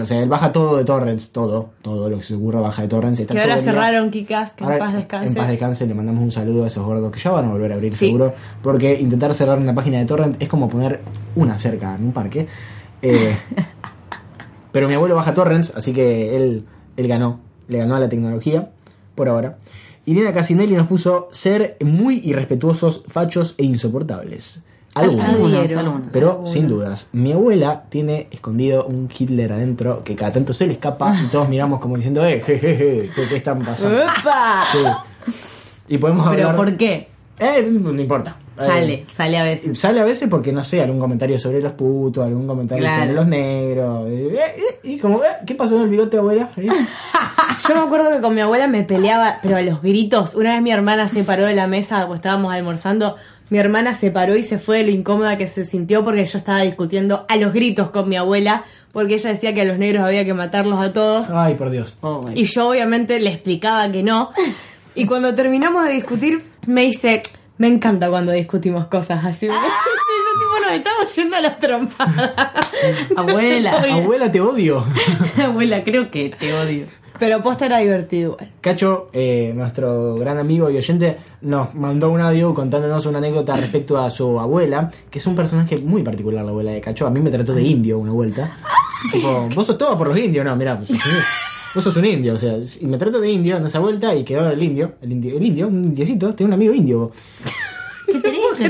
[0.00, 2.88] O sea, él baja todo de torrents, todo, todo lo que se ocurra baja de
[2.88, 3.20] torrents.
[3.20, 5.28] está Que ahora cerraron Kikas, que Ahora, en paz descanse.
[5.28, 7.72] En paz descanse, le mandamos un saludo a esos gordos que ya van a volver
[7.72, 8.07] a abrir Sí.
[8.07, 8.33] seguro.
[8.62, 11.00] Porque intentar cerrar una página de torrent es como poner
[11.37, 12.46] una cerca en un parque.
[13.02, 13.37] Eh,
[14.72, 16.64] pero mi abuelo baja torrents, así que él,
[16.96, 17.40] él ganó.
[17.68, 18.70] Le ganó a la tecnología,
[19.14, 19.59] por ahora.
[20.06, 24.62] Irina Casinelli nos puso ser muy irrespetuosos, fachos e insoportables.
[24.94, 25.24] Algunos.
[25.24, 26.02] Algunos, algunos.
[26.12, 26.52] Pero Algunos.
[26.52, 31.14] sin dudas, mi abuela tiene escondido un Hitler adentro que cada tanto se le escapa
[31.20, 33.96] y todos miramos como diciendo, eh, jejeje, ¿qué, qué están pasando?
[34.04, 34.64] ¡Opa!
[34.70, 34.78] Sí.
[35.88, 36.56] Y podemos Pero hablar...
[36.56, 37.08] ¿por qué?
[37.38, 38.36] Eh, no importa.
[38.58, 39.78] Eh, Sale, sale a veces.
[39.78, 43.00] Sale a veces porque, no sé, algún comentario sobre los putos, algún comentario Claro.
[43.02, 44.08] sobre los negros.
[44.08, 46.50] eh, eh, eh, y como, eh, ¿qué pasó en el bigote, abuela?
[46.56, 46.68] Eh,
[47.68, 50.34] Yo me acuerdo que con mi abuela me peleaba, pero a los gritos.
[50.34, 53.16] Una vez mi hermana se paró de la mesa, pues estábamos almorzando.
[53.50, 56.38] Mi hermana se paró y se fue de lo incómoda que se sintió porque yo
[56.38, 60.02] estaba discutiendo a los gritos con mi abuela, porque ella decía que a los negros
[60.04, 61.26] había que matarlos a todos.
[61.30, 61.96] Ay, por Dios.
[62.00, 64.30] Oh, Y yo obviamente le explicaba que no.
[64.94, 67.22] Y cuando terminamos de discutir, me dice,
[67.58, 69.48] me encanta cuando discutimos cosas así.
[70.14, 72.32] Y yo tipo, nos estamos yendo a las trompadas.
[73.16, 74.84] Abuela, Abuela, te odio.
[75.42, 76.86] abuela, creo que te odio.
[77.18, 78.52] Pero posta era divertido igual.
[78.60, 83.98] Cacho, eh, nuestro gran amigo y oyente, nos mandó un audio contándonos una anécdota respecto
[83.98, 87.06] a su abuela, que es un personaje muy particular, la abuela de Cacho.
[87.06, 88.56] A mí me trató de indio una vuelta.
[89.12, 90.90] Tipo, vos sos todo por los indios, no, mirá, pues,
[91.74, 94.24] vos sos un indio, o sea, y me trato de indio en esa vuelta y
[94.24, 96.98] quedó el indio, el indio, el indio, un indiecito, tengo un amigo indio.
[96.98, 97.10] vos.
[98.06, 98.60] ¿Qué tenés?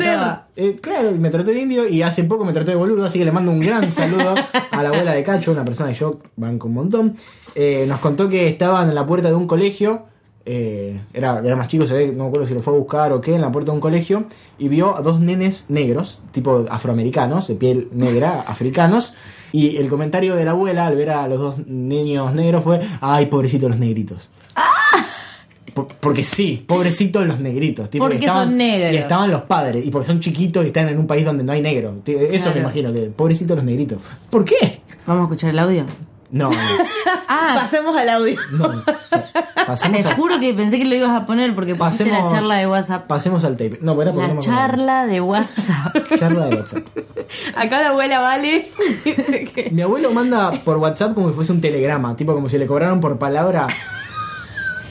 [0.57, 3.19] Eh, claro, y me trató de indio y hace poco me trató de boludo, así
[3.19, 4.35] que le mando un gran saludo
[4.71, 7.17] a la abuela de Cacho, una persona que yo banco un montón.
[7.55, 10.05] Eh, nos contó que estaban en la puerta de un colegio,
[10.47, 13.13] eh, era, era más chico, se ve, no me acuerdo si lo fue a buscar
[13.13, 14.25] o qué, en la puerta de un colegio,
[14.59, 19.15] y vio a dos nenes negros, tipo afroamericanos, de piel negra, africanos.
[19.53, 23.27] Y el comentario de la abuela al ver a los dos niños negros fue, ay,
[23.27, 24.29] pobrecitos los negritos.
[25.73, 27.89] Por- porque sí, pobrecitos los negritos.
[27.91, 28.93] tipo, Porque estaban- son negros.
[28.93, 31.53] Y estaban los padres, y porque son chiquitos y están en un país donde no
[31.53, 31.95] hay negro.
[32.05, 32.55] Eso Claro.
[32.55, 33.99] me imagino que, pobrecitos los negritos.
[34.31, 34.81] ¿Por qué?
[35.07, 35.85] Vamos a escuchar el audio.
[36.35, 36.57] No, no,
[37.29, 38.37] Ah, Pasemos al audio.
[38.51, 38.83] no.
[39.67, 42.33] Pasemos, te a- juro que pensé que lo ibas a poner porque pusiste la pasemos-
[42.33, 43.07] charla de WhatsApp.
[43.07, 43.79] Pasemos al tape.
[43.81, 44.61] No, bueno, porque no La me acuerdo.
[44.61, 45.97] charla de WhatsApp.
[46.19, 46.87] Charla de WhatsApp.
[47.55, 48.71] Acá la abuela vale.
[49.71, 53.01] Mi abuelo manda por WhatsApp como si fuese un telegrama, tipo como si le cobraran
[53.01, 53.69] por palabra.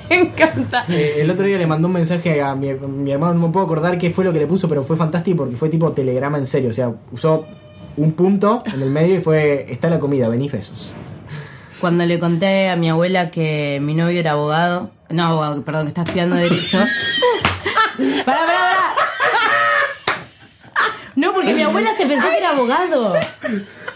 [0.10, 0.84] Me encanta.
[0.90, 3.66] Eh, el otro día le mandó un mensaje a mi, mi hermano, no me puedo
[3.66, 6.48] acordar qué fue lo que le puso, pero fue fantástico porque fue tipo telegrama en
[6.48, 6.70] serio.
[6.70, 7.46] O sea, usó
[7.98, 10.92] un punto en el medio y fue: Está la comida, vení Jesús.
[11.84, 15.88] Cuando le conté a mi abuela que mi novio era abogado, no abogado, perdón, que
[15.90, 16.78] está estudiando derecho.
[18.26, 18.94] ¡Para, para, para!
[21.18, 23.16] No, porque mi abuela se pensó que era abogado.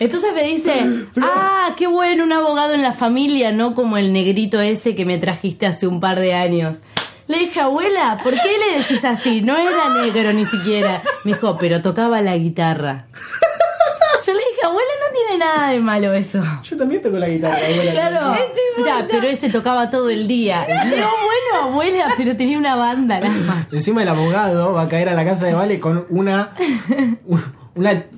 [0.02, 0.86] Entonces me dice,
[1.22, 5.18] ah, qué bueno un abogado en la familia, no como el negrito ese que me
[5.18, 6.80] trajiste hace un par de años.
[7.28, 9.40] Le dije, abuela, ¿por qué le decís así?
[9.40, 11.02] No era negro ni siquiera.
[11.24, 13.06] Me dijo, pero tocaba la guitarra.
[14.58, 16.42] Dije, abuela, no tiene nada de malo eso.
[16.64, 17.92] Yo también toco la guitarra, abuela.
[17.92, 18.36] Claro.
[18.80, 20.66] O sea, pero ese tocaba todo el día.
[20.86, 23.66] No, bueno, abuela, pero tenía una banda nada más.
[23.72, 26.54] Encima el abogado va a caer a la casa de Vale con una.
[27.26, 27.54] Una.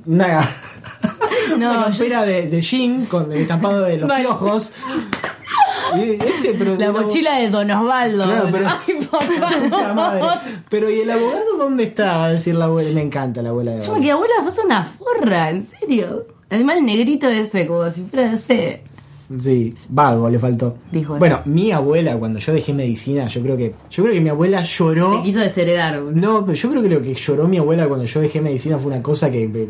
[0.06, 0.39] Una,
[1.58, 4.23] No, una yo- de, de jean con el estampado de los Vale.
[4.23, 4.71] piojos.
[5.97, 8.23] Este, pero La mochila de Don Osvaldo.
[8.25, 10.41] Claro, pero- Ay, papá.
[10.69, 12.17] Pero ¿y el abogado dónde está?
[12.17, 12.89] Va a decir la abuela.
[12.93, 16.25] Me encanta la abuela de Yo me quedé, abuela, sos una forra, en serio.
[16.49, 18.82] Además, el negrito ese, como si fuera, no sé.
[19.38, 20.78] Sí, vago le faltó.
[20.91, 21.19] Dijo eso.
[21.19, 23.75] bueno, mi abuela, cuando yo dejé medicina, yo creo que.
[23.91, 25.17] Yo creo que mi abuela lloró.
[25.17, 26.02] Te quiso desheredar.
[26.02, 28.91] No, pero yo creo que lo que lloró mi abuela cuando yo dejé medicina fue
[28.91, 29.69] una cosa que.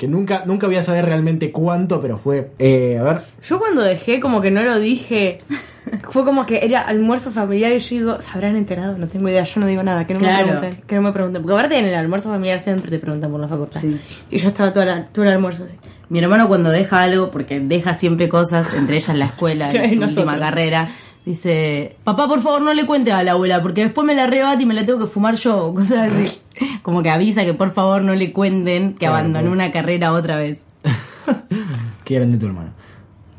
[0.00, 2.52] Que nunca, nunca voy a saber realmente cuánto, pero fue.
[2.58, 3.22] Eh, a ver.
[3.46, 5.38] Yo cuando dejé, como que no lo dije.
[6.10, 8.96] Fue como que era almuerzo familiar y yo digo, ¿se habrán enterado?
[8.96, 10.46] No tengo idea, yo no digo nada, que no Claro.
[10.46, 11.42] me pregunten, que no me pregunten.
[11.42, 13.80] Porque aparte en el almuerzo familiar siempre te preguntan por la facultad.
[13.80, 14.00] Sí.
[14.30, 15.76] Y yo estaba todo, la- todo el almuerzo así.
[16.08, 20.02] Mi hermano cuando deja algo, porque deja siempre cosas, entre ellas la escuela, en su
[20.02, 20.88] última carrera,
[21.24, 24.60] dice, papá por favor no le cuente a la abuela, porque después me la arrebata
[24.62, 26.38] y me la tengo que fumar yo, cosas así.
[26.82, 29.52] Como que avisa que por favor no le cuenten que Claro, abandonó claro.
[29.54, 30.64] una carrera otra vez.
[32.04, 32.70] ¿Qué eran de tu hermano?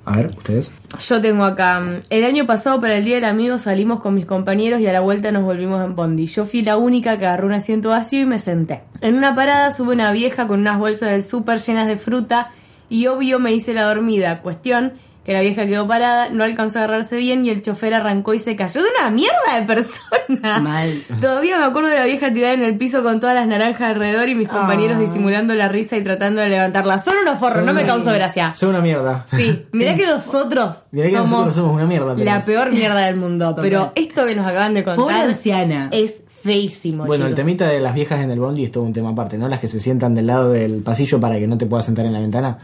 [0.04, 0.72] A ver, ustedes.
[1.08, 4.26] Yo tengo acá, mm, el año pasado para el Día del Amigo salimos con mis
[4.26, 6.26] compañeros y a la vuelta nos volvimos en Bondi.
[6.26, 8.82] Yo fui la única que agarró un asiento vacío y me senté.
[9.02, 12.50] En una parada sube una vieja con unas bolsas del súper llenas de fruta
[12.89, 14.41] y obvio me hice la dormida.
[14.41, 18.34] Cuestión que la vieja quedó parada, no alcanzó a agarrarse bien y el chofer arrancó
[18.34, 20.60] y se cayó de una mierda de persona.
[20.60, 21.01] Mal.
[21.21, 24.29] Todavía me acuerdo de la vieja tirada en el piso con todas las naranjas alrededor
[24.29, 25.01] y mis compañeros Ah.
[25.01, 26.97] disimulando la risa y tratando de levantarla.
[26.97, 28.53] Son unos forros, no me causó gracia.
[28.55, 29.25] Son una mierda.
[29.27, 32.15] Sí, mirá que nosotros Mirá que somos, nosotros somos una mierda.
[32.15, 33.55] pero- la peor mierda del mundo.
[33.62, 35.89] pero esto que nos acaban de Pobre contar anciana.
[35.91, 37.05] es feísimo.
[37.05, 39.47] Bueno, el temita de las viejas en el bondi es todo un tema aparte, ¿no?
[39.47, 42.13] Las que se sientan del lado del pasillo para que no te puedas sentar en
[42.13, 42.57] la ventana.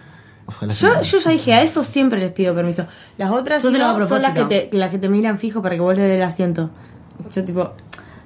[0.48, 2.88] Ojalá Yo, yo ya dije, a eso siempre les pido permiso.
[3.18, 5.38] Las otras Yo si se lo no, son las que, te, las que te miran
[5.38, 6.70] fijo para que vos le des el asiento.
[7.34, 7.74] Yo tipo,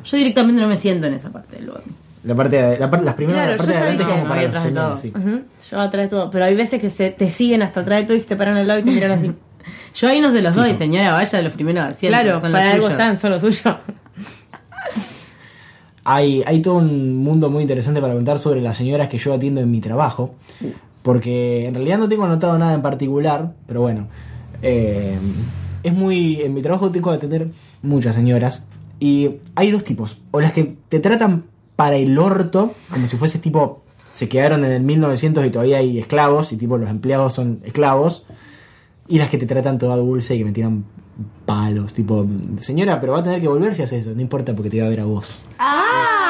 [0.03, 1.91] Yo directamente no me siento en esa parte del bondi.
[2.23, 4.41] La parte de, la las primeras Claro, la parte yo de ya dije, como para
[4.41, 4.97] los atrás de todo.
[4.97, 5.13] sí.
[5.71, 6.29] yo atrás de todo.
[6.29, 8.57] Pero hay veces que se te siguen hasta atrás de todo y se te paran
[8.57, 9.31] al lado y te miran así.
[9.95, 12.21] Yo ahí no se los doy, señora, vaya a los primeros asientos.
[12.21, 12.91] claro, son los para algo suyos.
[12.91, 13.75] están, son los suyos.
[16.03, 19.61] Hay, hay todo un mundo muy interesante para contar sobre las señoras que yo atiendo
[19.61, 20.35] en mi trabajo.
[21.03, 24.07] Porque en realidad no tengo anotado nada en particular, pero bueno.
[24.61, 25.17] eh,
[25.83, 26.41] es muy.
[26.41, 28.65] En mi trabajo tengo que atender muchas señoras.
[28.99, 30.17] Y hay dos tipos.
[30.29, 33.81] O las que te tratan para el orto, como si fuese tipo.
[34.13, 38.25] Se quedaron en el 1900 y todavía hay esclavos, y tipo los empleados son esclavos.
[39.07, 40.83] Y las que te tratan toda dulce y que me tiran
[41.45, 42.25] palos, tipo,
[42.59, 44.87] señora, pero va a tener que volver si hace eso, no importa porque te va
[44.87, 45.45] a ver a vos.
[45.59, 46.20] ¡Ah!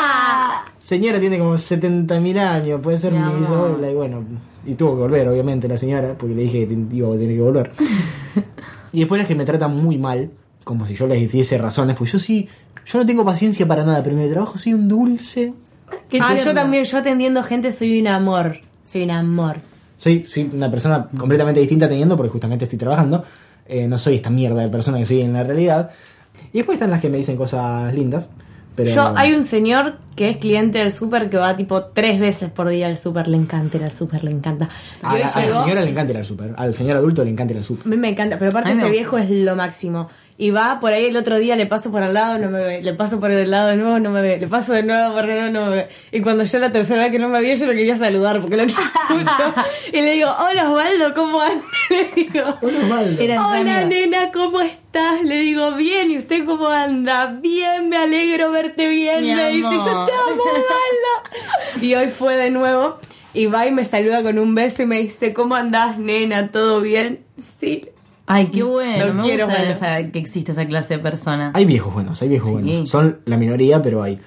[0.92, 4.26] Señora tiene como 70.000 años, puede ser Mi mi bisabuela, y bueno,
[4.66, 7.42] y tuvo que volver, obviamente, la señora, porque le dije que iba a tener que
[7.42, 7.72] volver.
[8.92, 10.32] y después las que me tratan muy mal,
[10.66, 12.46] como si yo les diese razones, pues yo sí,
[12.86, 15.54] yo no tengo paciencia para nada, pero en el trabajo soy un dulce.
[16.10, 18.58] Qué ah, yo también, yo atendiendo gente soy un amor.
[18.84, 19.62] Soy un amor.
[19.96, 23.24] Soy, soy una persona completamente distinta teniendo porque justamente estoy trabajando.
[23.66, 25.92] Eh, no soy esta mierda de persona que soy en la realidad.
[26.52, 28.28] Y después están las que me dicen cosas lindas.
[28.76, 32.50] Pero Yo, hay un señor que es cliente del súper que va tipo tres veces
[32.50, 34.70] por día al súper, le encanta ir al súper, le encanta.
[35.02, 36.54] a, la, a señora le encanta ir al súper.
[36.58, 37.86] Al señor adulto le encanta ir al súper.
[37.88, 38.82] A mí me encanta, pero aparte Ay, no.
[38.82, 40.10] ese viejo es lo máximo.
[40.42, 42.82] Y va por ahí el otro día, le paso por al lado, no me ve.
[42.82, 44.40] Le paso por el lado de nuevo, no me ve.
[44.40, 45.88] Le paso de nuevo por el lado, no me ve.
[46.12, 48.58] Y cuando ya la tercera vez que no me veía, yo lo quería saludar porque
[48.58, 49.54] lo quiero mucho.
[49.94, 51.64] Y le digo, hola Osvaldo, ¿cómo andas?
[51.92, 53.86] Le digo, hola amiga.
[53.86, 55.22] nena, ¿cómo estás?
[55.24, 57.28] Le digo, bien, ¿y usted cómo anda?
[57.40, 59.22] Bien, me alegro verte bien.
[59.22, 60.12] Mi me dice, yo te amor.
[60.28, 61.86] amo, Osvaldo.
[61.86, 62.98] Y hoy fue de nuevo.
[63.36, 66.48] Y va y me saluda con un beso y me dice, ¿cómo andás, nena?
[66.48, 67.24] ¿Todo bien?
[67.60, 67.91] Sí.
[68.34, 69.14] Ay, qué bueno.
[69.14, 69.74] Me quiero, gusta bueno.
[69.76, 71.52] esa- que existe esa clase de persona.
[71.54, 72.54] Hay viejos buenos, hay viejos Sí.
[72.54, 72.90] buenos.
[72.90, 74.20] Son la minoría, pero hay.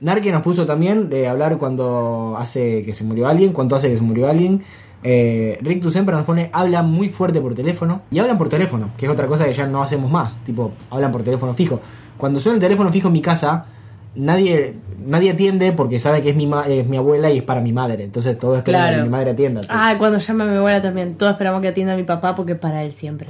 [0.00, 3.96] Narque nos puso también de hablar cuando hace que se murió alguien, cuánto hace que
[3.96, 4.62] se murió alguien.
[5.02, 8.02] Eh, Rick Tu siempre nos pone, habla muy fuerte por teléfono.
[8.10, 10.38] Y hablan por teléfono, que es otra cosa que ya no hacemos más.
[10.44, 11.80] Tipo, hablan por teléfono fijo.
[12.18, 13.66] Cuando suena el teléfono fijo en mi casa,
[14.14, 14.74] nadie
[15.06, 17.72] nadie atiende porque sabe que es mi, ma- es mi abuela y es para mi
[17.72, 18.02] madre.
[18.04, 19.02] Entonces todo es que Claro.
[19.04, 19.60] mi madre atienda.
[19.68, 21.14] Ah, cuando llama a mi abuela también.
[21.16, 23.28] Todos esperamos que atienda a mi papá porque es para él siempre.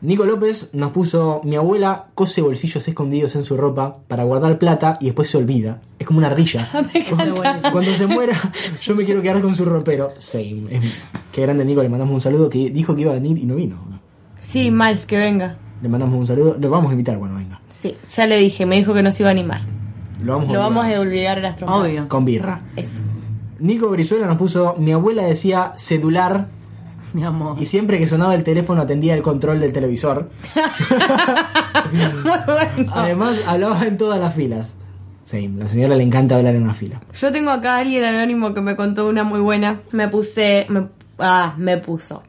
[0.00, 4.96] Nico López nos puso, mi abuela cose bolsillos escondidos en su ropa para guardar plata
[5.00, 5.80] y después se olvida.
[5.98, 6.68] Es como una ardilla.
[6.94, 7.72] encanta.
[7.72, 8.38] Cuando se muera,
[8.80, 10.12] yo me quiero quedar con su ropero.
[10.18, 10.80] Same.
[11.32, 13.56] Qué grande Nico, le mandamos un saludo que dijo que iba a venir y no
[13.56, 13.76] vino.
[14.38, 15.56] Sí, mal, que venga.
[15.82, 17.60] Le mandamos un saludo, lo vamos a invitar cuando venga.
[17.68, 19.62] Sí, ya le dije, me dijo que no se iba a animar.
[20.22, 20.96] Lo vamos a Lo vamos olvidar.
[20.96, 21.84] a olvidar a las trompadas.
[21.90, 22.08] Obvio.
[22.08, 22.60] con birra.
[22.76, 23.00] Eso.
[23.58, 26.46] Nico Brizuela nos puso, mi abuela decía celular
[27.12, 27.56] Mi amor.
[27.60, 30.30] y siempre que sonaba el teléfono atendía el control del televisor.
[31.90, 32.92] Bueno.
[32.92, 34.76] Además hablaba en todas las filas.
[35.22, 37.00] Same, la señora le encanta hablar en una fila.
[37.18, 39.80] Yo tengo acá a alguien anónimo que me contó una muy buena.
[39.90, 40.66] Me puse.
[40.68, 42.22] Me, ah, me puso.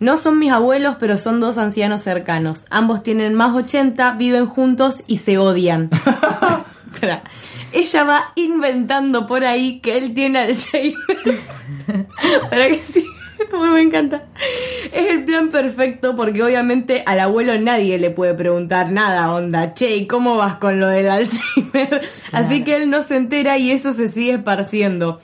[0.00, 2.64] No son mis abuelos, pero son dos ancianos cercanos.
[2.70, 5.90] Ambos tienen más 80, viven juntos y se odian.
[7.72, 11.40] Ella va inventando por ahí que él tiene Alzheimer.
[12.50, 13.06] Para que sí.
[13.72, 14.24] Me encanta.
[14.92, 19.96] Es el plan perfecto porque obviamente al abuelo nadie le puede preguntar nada, onda, che,
[19.96, 22.02] ¿y cómo vas con lo del Alzheimer?
[22.32, 25.20] Así que él no se entera y eso se sigue esparciendo.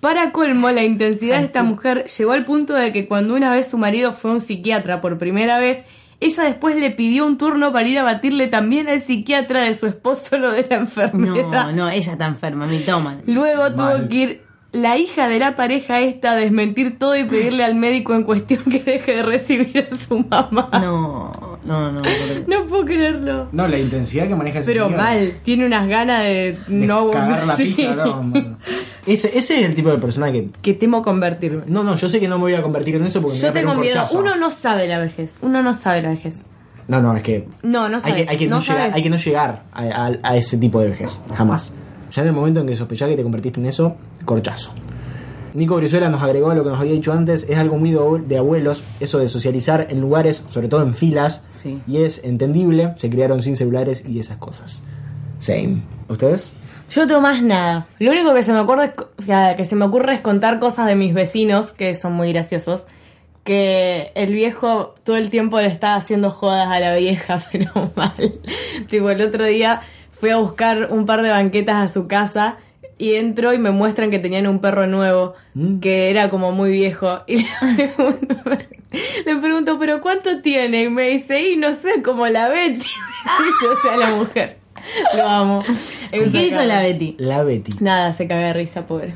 [0.00, 3.68] Para colmo, la intensidad de esta mujer llegó al punto de que cuando una vez
[3.68, 5.84] su marido fue a un psiquiatra por primera vez,
[6.20, 9.86] ella después le pidió un turno para ir a batirle también al psiquiatra de su
[9.86, 11.66] esposo lo de la enfermedad.
[11.66, 13.22] No, no, ella está enferma, mi toman.
[13.26, 14.43] Luego tuvo que ir
[14.74, 18.62] la hija de la pareja esta a desmentir todo y pedirle al médico en cuestión
[18.64, 20.68] que deje de recibir a su mamá.
[20.72, 22.02] No, no, no.
[22.46, 23.48] No puedo creerlo.
[23.52, 25.00] No, la intensidad que maneja ese Pero señor.
[25.00, 27.66] mal, tiene unas ganas de, de no cagar la sí.
[27.74, 28.56] pija, no, no.
[29.06, 30.48] Ese, ese es el tipo de persona que...
[30.62, 31.64] Que temo convertirme.
[31.68, 33.48] No, no, yo sé que no me voy a convertir en eso porque me Yo
[33.48, 34.00] voy a pegar tengo un miedo.
[34.00, 34.18] corchazo.
[34.18, 35.34] Uno no sabe la vejez.
[35.42, 36.40] Uno no sabe la vejez.
[36.88, 37.46] No, no, es que...
[37.62, 38.24] No, no hay sabes.
[38.24, 38.94] que, hay, que no llegar, sabes.
[38.94, 41.74] hay que no llegar a, a- a ese tipo de vejez, jamás.
[42.14, 44.72] Ya en el momento en que sospechás que te convertiste en eso, corchazo.
[45.54, 47.98] Nico Brizuela nos agregó a lo que nos había dicho antes, es algo muy de
[47.98, 51.80] abue- de abuelos, eso de socializar en lugares, sobre todo en filas, Sí.
[51.86, 54.82] y es entendible, se criaron sin celulares y esas cosas.
[55.38, 55.82] Same.
[56.08, 56.52] ¿Ustedes?
[56.90, 57.86] Yo tengo más nada.
[58.00, 60.86] Lo único que se me ocurre o sea, que se me ocurre es contar cosas
[60.86, 62.86] de mis vecinos que son muy graciosos.
[63.44, 68.12] Que el viejo todo el tiempo le estaba haciendo jodas a la vieja, pero mal.
[68.88, 69.82] tipo, el otro día
[70.18, 72.56] fui a buscar un par de banquetas a su casa
[72.98, 75.78] y entro y me muestran que tenían un perro nuevo Mm.
[75.80, 77.20] que era como muy viejo.
[77.28, 78.36] Y le pregunto,
[79.26, 80.82] le pregunto, ¿pero cuánto tiene?
[80.84, 82.86] Y me dice, y no sé, como la Betty.
[83.72, 84.56] O sea, la mujer.
[85.16, 85.62] Lo amo.
[86.12, 87.16] ¿Y qué hizo la Betty?
[87.18, 87.72] La Betty.
[87.80, 89.14] Nada, se caga de risa, pobre.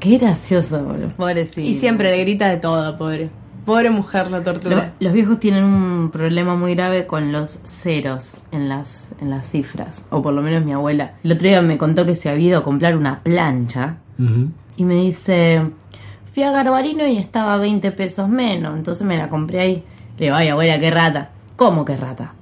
[0.00, 1.60] Qué gracioso, boludo, pobrecito.
[1.60, 3.28] Y siempre le grita de todo, pobre.
[3.66, 4.92] Pobre mujer, la Lo- tortura.
[5.00, 10.02] los viejos tienen un problema muy grave con los ceros en las, en las cifras.
[10.10, 11.14] O por lo menos mi abuela.
[11.24, 13.96] El otro día me contó que se había ido a comprar una plancha.
[14.76, 15.62] Y me dice,
[16.32, 18.76] fui a Garbarino y estaba a 20 pesos menos.
[18.76, 19.84] Entonces me la compré ahí.
[20.16, 21.30] Le digo, ay abuela, qué rata.
[21.56, 22.32] ¿Cómo qué rata?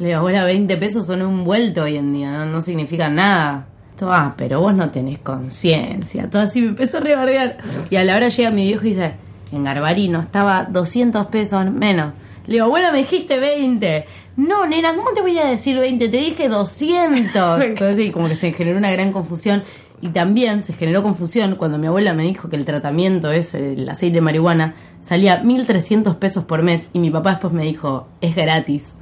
[0.00, 3.66] Le digo, abuela, 20 pesos son un vuelto hoy en día, no, no significan nada.
[4.02, 6.30] Ah, pero vos no tenés conciencia.
[6.30, 7.58] Todo así me empezó a rebardear.
[7.90, 9.12] Y a la hora llega mi viejo y dice,
[9.52, 12.12] en Garbarino estaba 200 pesos menos.
[12.46, 14.06] Le digo, abuela, me dijiste 20.
[14.36, 16.08] No, nena, ¿cómo te voy a decir 20?
[16.08, 17.60] Te dije 200.
[17.64, 19.62] Entonces, como que se generó una gran confusión.
[20.02, 23.88] Y también se generó confusión cuando mi abuela me dijo que el tratamiento ese, el
[23.88, 26.88] aceite de marihuana, salía 1.300 pesos por mes.
[26.92, 28.94] Y mi papá después me dijo, es gratis.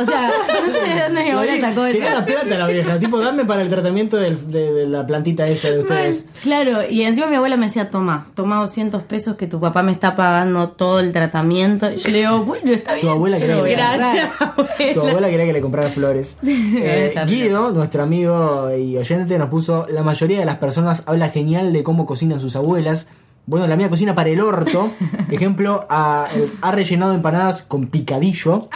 [0.00, 0.30] O sea,
[0.66, 1.98] no sé de dónde mi abuela sacó eso.
[1.98, 5.46] Quería la plata la vieja, tipo, dame para el tratamiento del- de, de la plantita
[5.48, 6.28] esa de ustedes.
[6.42, 9.92] Claro, y encima mi abuela me decía, toma, toma 200 pesos que tu papá me
[9.92, 11.90] está pagando todo el tratamiento.
[11.90, 13.06] Y yo le digo, bueno, está bien.
[13.06, 14.34] Tu abuela yo quería voy a que- agarrar".
[14.78, 16.36] Gracias, Tu abuela quería que le comprara flores.
[16.78, 17.44] Eh, está bien.
[17.46, 21.82] Guido, nuestro amigo y oyente, nos puso: La mayoría de las personas habla genial de
[21.82, 23.06] cómo cocinan sus abuelas.
[23.48, 24.90] Bueno, la mía cocina para el orto.
[25.30, 26.28] Ejemplo, ha,
[26.60, 28.68] ha rellenado empanadas con picadillo.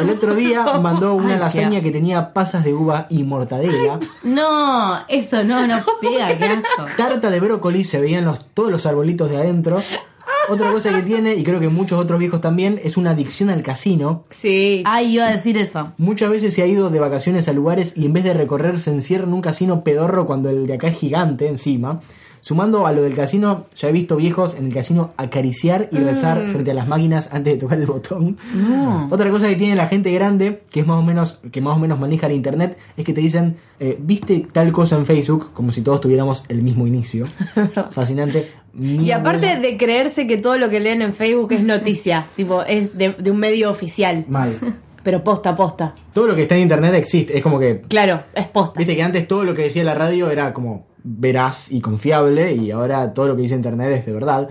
[0.00, 4.00] El otro día mandó una Ay, lasaña que tenía pasas de uva y mortadela.
[4.24, 6.86] No, eso no, no pega, qué asco.
[6.96, 9.84] Tarta de brócoli, se veían los, todos los arbolitos de adentro.
[10.48, 13.62] Otra cosa que tiene, y creo que muchos otros viejos también, es una adicción al
[13.62, 14.24] casino.
[14.30, 14.82] Sí.
[14.86, 15.92] Ay, iba a decir eso.
[15.98, 18.90] Muchas veces se ha ido de vacaciones a lugares y en vez de recorrer se
[18.90, 22.00] encierra en un casino pedorro cuando el de acá es gigante encima.
[22.48, 26.48] Sumando a lo del casino, ya he visto viejos en el casino acariciar y rezar
[26.48, 28.38] frente a las máquinas antes de tocar el botón.
[28.54, 29.06] No.
[29.10, 31.78] Otra cosa que tiene la gente grande, que es más o menos, que más o
[31.78, 35.72] menos maneja el internet, es que te dicen, eh, viste tal cosa en Facebook, como
[35.72, 37.26] si todos tuviéramos el mismo inicio.
[37.90, 38.50] Fascinante.
[38.74, 42.96] Y aparte de creerse que todo lo que leen en Facebook es noticia, tipo, es
[42.96, 44.24] de, de un medio oficial.
[44.26, 44.56] Mal.
[45.02, 45.94] Pero posta, posta.
[46.12, 47.36] Todo lo que está en internet existe.
[47.36, 48.78] Es como que Claro, es posta.
[48.78, 52.70] Viste que antes todo lo que decía la radio era como veraz y confiable y
[52.70, 54.48] ahora todo lo que dice internet es de verdad.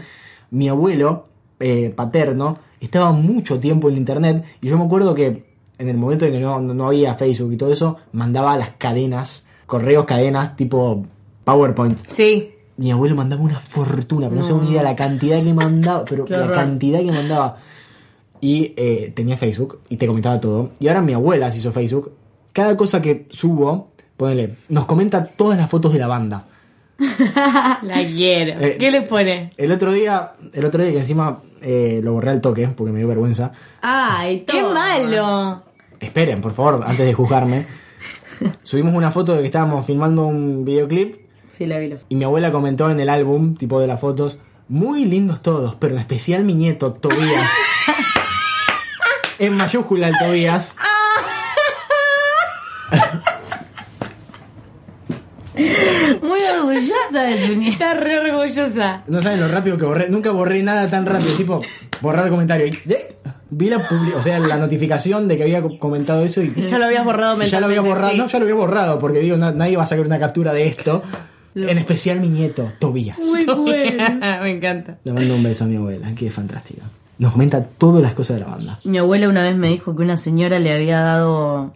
[0.52, 1.28] Mi abuelo
[1.60, 5.46] eh, paterno estaba mucho tiempo en internet y yo me acuerdo que
[5.78, 9.48] en el momento en que no, no había Facebook y todo eso, mandaba las cadenas,
[9.68, 11.06] correos cadenas tipo
[11.44, 12.00] PowerPoint.
[12.08, 12.54] Sí.
[12.78, 16.26] Mi abuelo mandaba una fortuna, pero no se me idea la cantidad que mandaba, pero
[16.26, 16.56] Qué la horror.
[16.56, 17.58] cantidad que mandaba.
[18.48, 20.70] Y eh, tenía Facebook y te comentaba todo.
[20.80, 22.14] Y ahora mi abuela se hizo Facebook.
[22.54, 26.46] Cada cosa que subo, ponele, nos comenta todas las fotos de la banda.
[26.98, 28.62] La quiero.
[28.62, 29.52] Eh, ¿Qué le pone?
[29.58, 33.00] El otro día, el otro día que encima eh, lo borré al toque porque me
[33.00, 33.52] dio vergüenza.
[33.82, 35.64] Ay, ¡Qué malo!
[36.00, 37.66] Esperen, por favor, antes de juzgarme.
[38.64, 41.18] Subimos una foto de que estábamos filmando un videoclip
[41.50, 41.96] Sí, la vi.
[42.08, 44.40] Y mi abuela comentó en el álbum, tipo de las fotos,
[44.70, 47.50] muy lindos todos, pero en especial mi nieto, Tobías.
[49.40, 50.76] en mayúscula el Tobías.
[56.22, 57.74] Muy orgullosa de tu nieta.
[57.74, 59.04] Está re orgullosa.
[59.08, 60.10] No saben lo rápido que borré.
[60.10, 61.62] Nunca borré nada tan rápido, tipo
[62.02, 62.68] borrar el comentario.
[62.68, 63.16] Y, ¡eh!
[63.50, 66.62] Vi la publi- o sea, la notificación de que había co- comentado eso y Y
[66.62, 68.12] ya lo habías borrado Sí, ya lo había mentalmente, borrado.
[68.12, 68.18] sí.
[68.18, 70.68] No, ya lo había borrado porque digo, na- nadie va a sacar una captura de
[70.68, 71.02] esto.
[71.56, 73.18] En especial mi nieto, Tobías.
[73.18, 74.04] Muy bueno.
[74.44, 74.98] Me encanta.
[75.04, 76.84] Le mando un beso a mi abuela, que fantástica.
[77.20, 78.80] Nos comenta todas las cosas de la banda.
[78.84, 81.74] Mi abuela una vez me dijo que una señora le había dado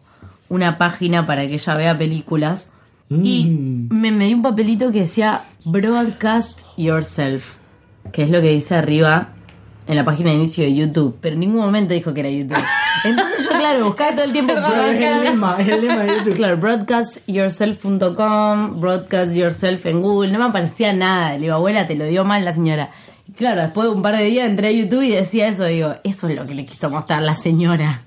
[0.50, 2.70] una página para que ella vea películas
[3.10, 3.88] y Mm.
[3.90, 7.56] me, me dio un papelito que decía Broadcast Yourself,
[8.12, 9.30] que es lo que dice arriba
[9.88, 12.64] en la página de inicio de YouTube, pero en ningún momento dijo que era YouTube.
[13.04, 16.04] Entonces yo, claro, buscaba todo el tiempo Pero es el broadcast, lema, es el lema
[16.04, 16.36] de YouTube.
[16.36, 21.34] Claro, broadcastyourself.com, broadcast yourself en Google, no me aparecía nada.
[21.34, 22.92] Le digo, abuela, te lo dio mal la señora.
[23.36, 26.28] Claro, después de un par de días entré a YouTube y decía eso, digo, eso
[26.28, 28.04] es lo que le quiso mostrar la señora.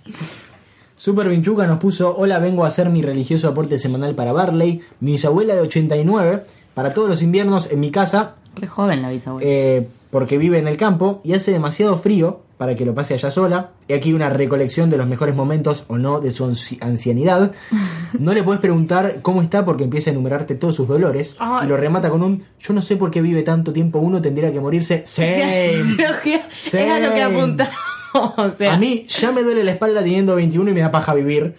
[0.97, 5.13] Super Vinchuca nos puso, hola, vengo a hacer mi religioso aporte semanal para Barley, mi
[5.13, 6.45] bisabuela de 89,
[6.75, 9.49] para todos los inviernos en mi casa, Re joven la bisabuela.
[9.49, 13.31] eh, porque vive en el campo y hace demasiado frío para que lo pase allá
[13.31, 13.73] sola.
[13.87, 17.53] Y aquí una recolección de los mejores momentos o no de su anci- ancianidad.
[18.19, 21.77] No le puedes preguntar cómo está porque empieza a enumerarte todos sus dolores y lo
[21.77, 25.03] remata con un, yo no sé por qué vive tanto tiempo uno, tendría que morirse.
[25.05, 25.97] Same.
[26.63, 27.71] es a lo que apunta.
[28.15, 31.13] o sea, A mí ya me duele la espalda teniendo 21 y me da paja
[31.13, 31.57] vivir.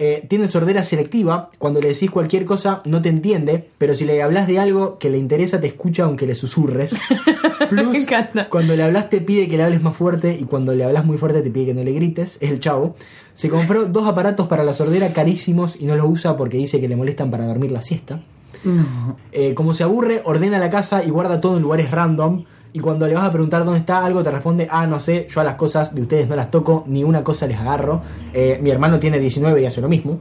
[0.00, 1.50] Eh, tiene sordera selectiva.
[1.58, 5.10] Cuando le decís cualquier cosa no te entiende, pero si le hablas de algo que
[5.10, 6.94] le interesa te escucha aunque le susurres.
[7.68, 8.48] Plus, Me encanta.
[8.48, 11.18] cuando le hablas te pide que le hables más fuerte y cuando le hablas muy
[11.18, 12.38] fuerte te pide que no le grites.
[12.40, 12.94] Es el chavo.
[13.34, 16.88] Se compró dos aparatos para la sordera carísimos y no los usa porque dice que
[16.88, 18.22] le molestan para dormir la siesta.
[18.64, 19.16] No.
[19.32, 22.44] Eh, como se aburre, ordena la casa y guarda todo en lugares random.
[22.72, 25.40] Y cuando le vas a preguntar dónde está algo, te responde, ah, no sé, yo
[25.40, 28.02] a las cosas de ustedes no las toco, ni una cosa les agarro.
[28.32, 30.18] Eh, mi hermano tiene 19 y hace lo mismo.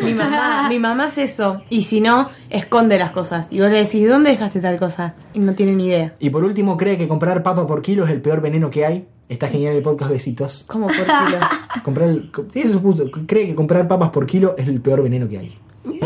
[0.00, 1.60] mi mamá, mi mamá hace eso.
[1.70, 3.48] Y si no, esconde las cosas.
[3.50, 5.14] Y vos le decís, ¿dónde dejaste tal cosa?
[5.34, 6.14] Y no tiene ni idea.
[6.20, 9.08] Y por último, cree que comprar papa por kilo es el peor veneno que hay.
[9.28, 10.64] Está genial el podcast, besitos.
[10.68, 11.38] ¿Cómo por kilo?
[11.82, 13.04] Comprar el- sí, eso supuso.
[13.26, 15.58] Cree que comprar papas por kilo es el peor veneno que hay.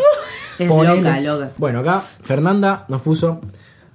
[0.58, 0.96] Es Ponele.
[0.96, 1.50] loca, loca.
[1.56, 3.40] Bueno, acá Fernanda nos puso.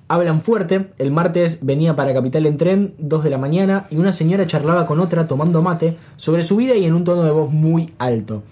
[0.10, 0.88] Hablan fuerte.
[0.98, 4.86] El martes venía para Capital en tren, 2 de la mañana, y una señora charlaba
[4.86, 8.44] con otra tomando mate sobre su vida y en un tono de voz muy alto.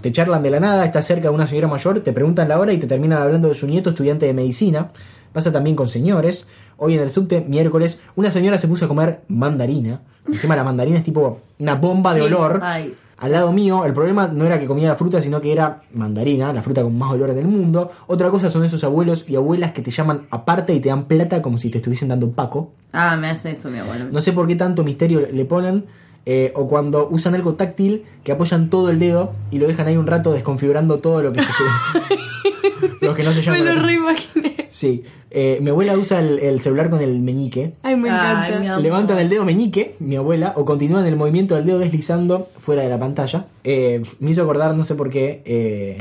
[0.00, 2.72] Te charlan de la nada, estás cerca de una señora mayor, te preguntan la hora
[2.72, 4.90] y te terminan hablando de su nieto estudiante de medicina.
[5.32, 6.48] Pasa también con señores.
[6.76, 10.00] Hoy en el subte, miércoles, una señora se puso a comer mandarina.
[10.26, 12.26] Encima la mandarina es tipo una bomba de Sí.
[12.26, 12.60] olor.
[12.62, 12.94] Ay.
[13.18, 13.84] Al lado mío.
[13.84, 16.96] El problema no era que comía la fruta, sino que era mandarina, la fruta con
[16.98, 17.90] más olor del mundo.
[18.06, 21.40] Otra cosa son esos abuelos y abuelas que te llaman aparte y te dan plata
[21.42, 22.72] como si te estuviesen dando paco.
[22.92, 24.06] Ah, me hace eso mi abuelo.
[24.10, 25.84] No sé por qué tanto misterio le ponen.
[26.28, 29.96] eh, o cuando usan algo táctil que apoyan todo el dedo y lo dejan ahí
[29.96, 31.52] un rato desconfigurando todo lo que se
[33.00, 33.58] lo que no se llama.
[33.58, 34.55] Me lo reimaginé.
[34.68, 37.72] Sí, eh, mi abuela usa el, el celular con el meñique.
[37.82, 38.78] Ay, me encanta.
[38.78, 42.88] Levantan el dedo meñique, mi abuela, o continúan el movimiento del dedo deslizando fuera de
[42.88, 43.46] la pantalla.
[43.64, 45.98] Eh, me hizo acordar, no sé por qué, eh,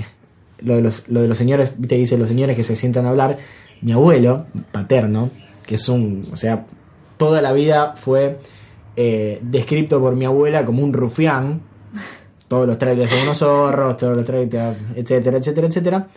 [0.60, 3.10] lo, de los, lo de los señores, viste, dice los señores que se sientan a
[3.10, 3.38] hablar.
[3.82, 5.30] Mi abuelo, paterno,
[5.66, 6.66] que es un, o sea,
[7.18, 8.40] toda la vida fue
[8.96, 11.62] eh, descrito por mi abuela como un rufián.
[12.48, 16.08] Todos los trailers son unos zorros, todos los trailers, etcétera, etcétera, etcétera.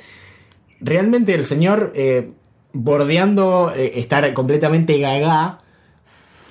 [0.81, 2.31] Realmente el señor, eh,
[2.73, 5.59] bordeando eh, estar completamente gaga,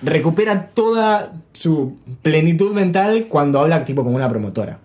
[0.03, 4.79] recupera toda su plenitud mental cuando habla tipo como una promotora.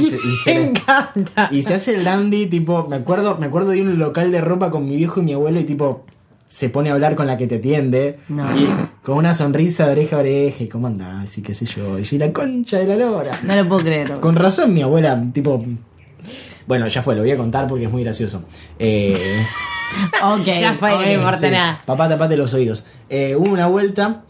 [0.00, 1.48] Y se, y se Me encanta.
[1.50, 4.70] y se hace el dandy, tipo, me acuerdo, me acuerdo de un local de ropa
[4.70, 6.04] con mi viejo y mi abuelo y tipo
[6.48, 8.44] se pone a hablar con la que te atiende No.
[8.54, 8.68] y
[9.02, 12.18] con una sonrisa de oreja a oreja y cómo andás y qué sé yo, y
[12.18, 13.30] la concha de la lora.
[13.42, 14.20] No lo puedo creer.
[14.20, 15.64] Con razón mi abuela, tipo
[16.66, 18.44] bueno, ya fue, lo voy a contar porque es muy gracioso.
[18.78, 19.16] Eh,
[20.22, 20.46] Ok.
[20.46, 21.00] Ya fue, ok.
[21.04, 21.82] no importa Sí, nada.
[21.84, 22.86] Papá, tapate los oídos.
[23.08, 24.22] Eh, hubo una vuelta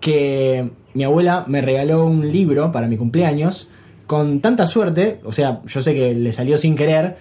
[0.00, 3.68] que mi abuela me regaló un libro para mi cumpleaños
[4.06, 7.18] con tanta suerte, o sea, yo sé que le salió sin querer,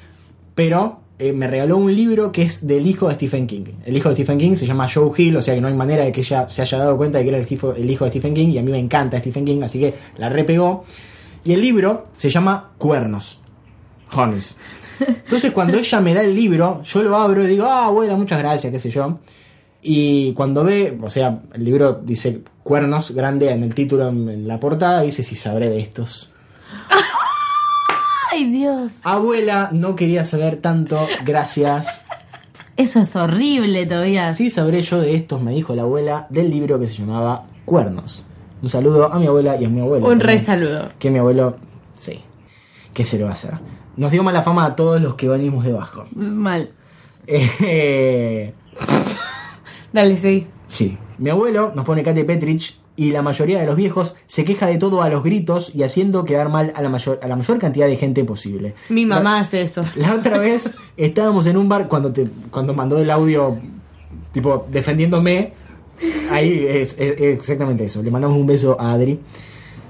[0.56, 3.66] pero eh, me regaló un libro que es del hijo de Stephen King.
[3.86, 6.06] El hijo de Stephen King se llama Joe Hill, o sea que no hay manera
[6.06, 8.50] de que ella se haya dado cuenta de que era el hijo de Stephen King,
[8.50, 10.86] y a mí me encanta Stephen King, así que la repegó.
[11.44, 13.42] Y el libro se llama Cuernos.
[14.14, 14.56] Horns.
[15.00, 18.40] Entonces cuando ella me da el libro, yo lo abro y digo, ah, abuela, muchas
[18.40, 19.20] gracias, qué sé yo.
[19.82, 24.60] Y cuando ve, o sea, el libro dice cuernos grande en el título, en, la
[24.60, 26.32] portada, dice si sabré de estos.
[28.32, 28.92] Ay, Dios.
[29.04, 32.02] Abuela, no quería saber tanto, gracias.
[32.76, 34.34] Eso es horrible todavía.
[34.34, 38.28] Sí sabré yo de estos, me dijo la abuela, del libro que se llamaba Cuernos.
[38.62, 40.08] Un saludo a mi abuela y a mi abuelo.
[40.08, 40.92] Un re saludo.
[41.00, 41.58] Que mi abuelo,
[41.96, 42.20] sí.
[42.94, 43.54] ¿Qué se le va a hacer?
[43.98, 46.06] Nos dio mala fama a todos los que venimos debajo.
[46.16, 46.72] Mal.
[47.28, 48.54] Eh,
[49.94, 50.48] Dale, sí.
[50.68, 50.98] Sí.
[51.18, 54.78] Mi abuelo nos pone Kate Petrich y la mayoría de los viejos se queja de
[54.78, 57.88] todo a los gritos y haciendo quedar mal a la mayor, a la mayor cantidad
[57.88, 58.76] de gente posible.
[58.90, 59.82] Mi mamá La, hace eso.
[59.96, 63.58] la otra vez estábamos en un bar cuando te cuando mandó el audio
[64.32, 65.54] tipo defendiéndome.
[66.32, 68.04] Ahí es, es- es exactamente eso.
[68.04, 69.20] Le mandamos un beso a Adri.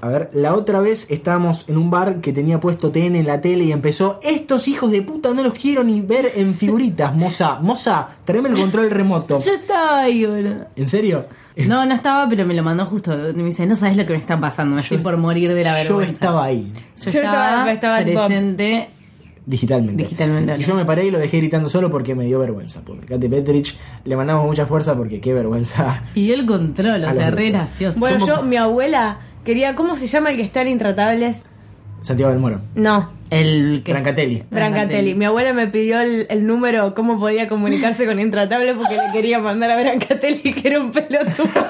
[0.00, 3.40] A ver, la otra vez estábamos en un bar que tenía puesto TN en la
[3.40, 7.58] tele y empezó, estos hijos de puta no los quiero ni ver en figuritas, moza,
[7.60, 9.40] moza, tráeme el control remoto.
[9.40, 10.66] Yo estaba ahí, boludo.
[10.76, 11.26] ¿En serio?
[11.66, 13.16] No, no estaba, pero me lo mandó justo.
[13.34, 15.82] Me dice, no sabes lo que me está pasando, me estoy por morir de la
[15.82, 16.12] Yo vergüenza.
[16.12, 16.72] estaba ahí,
[17.02, 18.90] Yo Yo estaba, estaba- presente.
[19.44, 20.02] digitalmente.
[20.04, 22.82] Digitalmente, Y yo me paré y lo dejé gritando solo porque me dio vergüenza.
[22.84, 26.04] Porque Kate Petrich le mandamos mucha fuerza porque qué vergüenza.
[26.14, 27.98] Pidió el control, o sea, re gracioso.
[27.98, 29.18] Bueno, yo, mi abuela
[29.48, 29.74] quería.
[29.74, 31.38] ¿Cómo se llama el que está en Intratables?
[32.02, 32.60] Santiago del Moro.
[32.74, 33.10] No.
[33.30, 33.92] El que...
[33.92, 34.44] Brancatelli.
[34.50, 35.14] Brancatelli.
[35.14, 39.38] Mi abuela me pidió el, el número, cómo podía comunicarse con Intratables porque le quería
[39.38, 41.66] mandar a Brancatelli que era un pelotudo.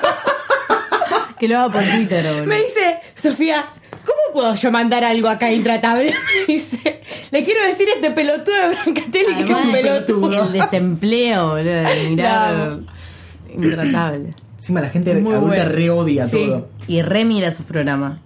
[1.38, 2.46] Que lo haga por Twitter, boludo.
[2.46, 3.66] Me dice, Sofía,
[4.04, 6.12] ¿cómo puedo yo mandar algo acá a Intratable?
[6.48, 7.00] Me dice,
[7.30, 10.44] le quiero decir a este pelotudo de Brancatelli que es un pelotudo.
[10.46, 11.62] El desempleo, boludo.
[11.62, 12.54] de Mirar.
[12.54, 14.34] La Intratable.
[14.58, 15.72] Encima la gente Muy adulta bueno.
[15.72, 16.44] re odia Sí.
[16.46, 16.68] todo.
[16.86, 18.18] Y re mira sus programas.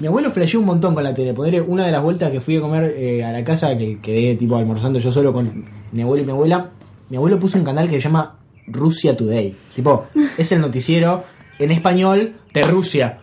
[0.00, 1.32] Mi abuelo flasheó un montón con la tele.
[1.32, 4.34] Ponerle una de las vueltas que fui a comer eh, a la casa, que quedé
[4.34, 6.70] tipo almorzando yo solo con mi abuelo y mi abuela.
[7.08, 8.36] Mi abuelo puso un canal que se llama
[8.66, 9.54] Rusia Today.
[9.76, 10.06] Tipo,
[10.36, 11.22] es el noticiero
[11.58, 13.18] en español de Rusia.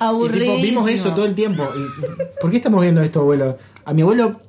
[0.00, 0.56] Aburrido.
[0.56, 1.64] vimos eso todo el tiempo.
[1.76, 3.58] Y, ¿Por qué estamos viendo esto, abuelo?
[3.84, 4.40] A mi abuelo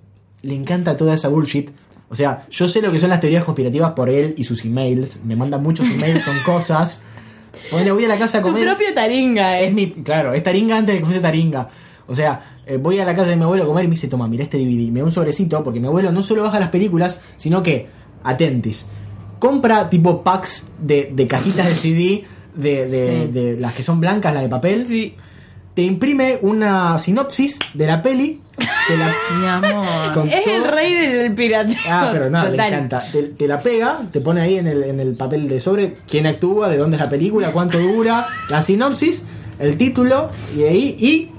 [0.41, 1.69] le encanta toda esa bullshit.
[2.09, 5.19] O sea, yo sé lo que son las teorías conspirativas por él y sus emails.
[5.23, 7.01] Me manda muchos emails con cosas.
[7.71, 8.65] Ponele, voy a la casa a Tu comer.
[8.67, 9.73] propio taringa, Es eh.
[9.73, 11.69] mi, claro, es taringa antes de que fuese taringa.
[12.07, 14.07] O sea, eh, voy a la casa de mi abuelo a comer y me dice,
[14.07, 14.91] toma, mira este DVD.
[14.91, 17.87] Me da un sobrecito porque mi abuelo no solo baja las películas, sino que,
[18.23, 18.85] atentis,
[19.39, 22.23] compra tipo packs de, de cajitas de CD,
[22.55, 23.31] de, de, Sí.
[23.33, 24.85] de las que son blancas, las de papel.
[24.87, 25.15] Sí.
[25.75, 28.39] Te imprime una sinopsis de la peli.
[28.87, 30.27] Te la, Mi amor.
[30.29, 31.77] Es el rey del pirateo.
[31.87, 32.67] Ah, pero nada, le Total.
[32.73, 33.03] encanta.
[33.11, 36.25] Te, te la pega, te pone ahí en el, en el papel de sobre quién
[36.27, 39.25] actúa, de dónde es la película, cuánto dura, la sinopsis,
[39.59, 41.31] el título y ahí y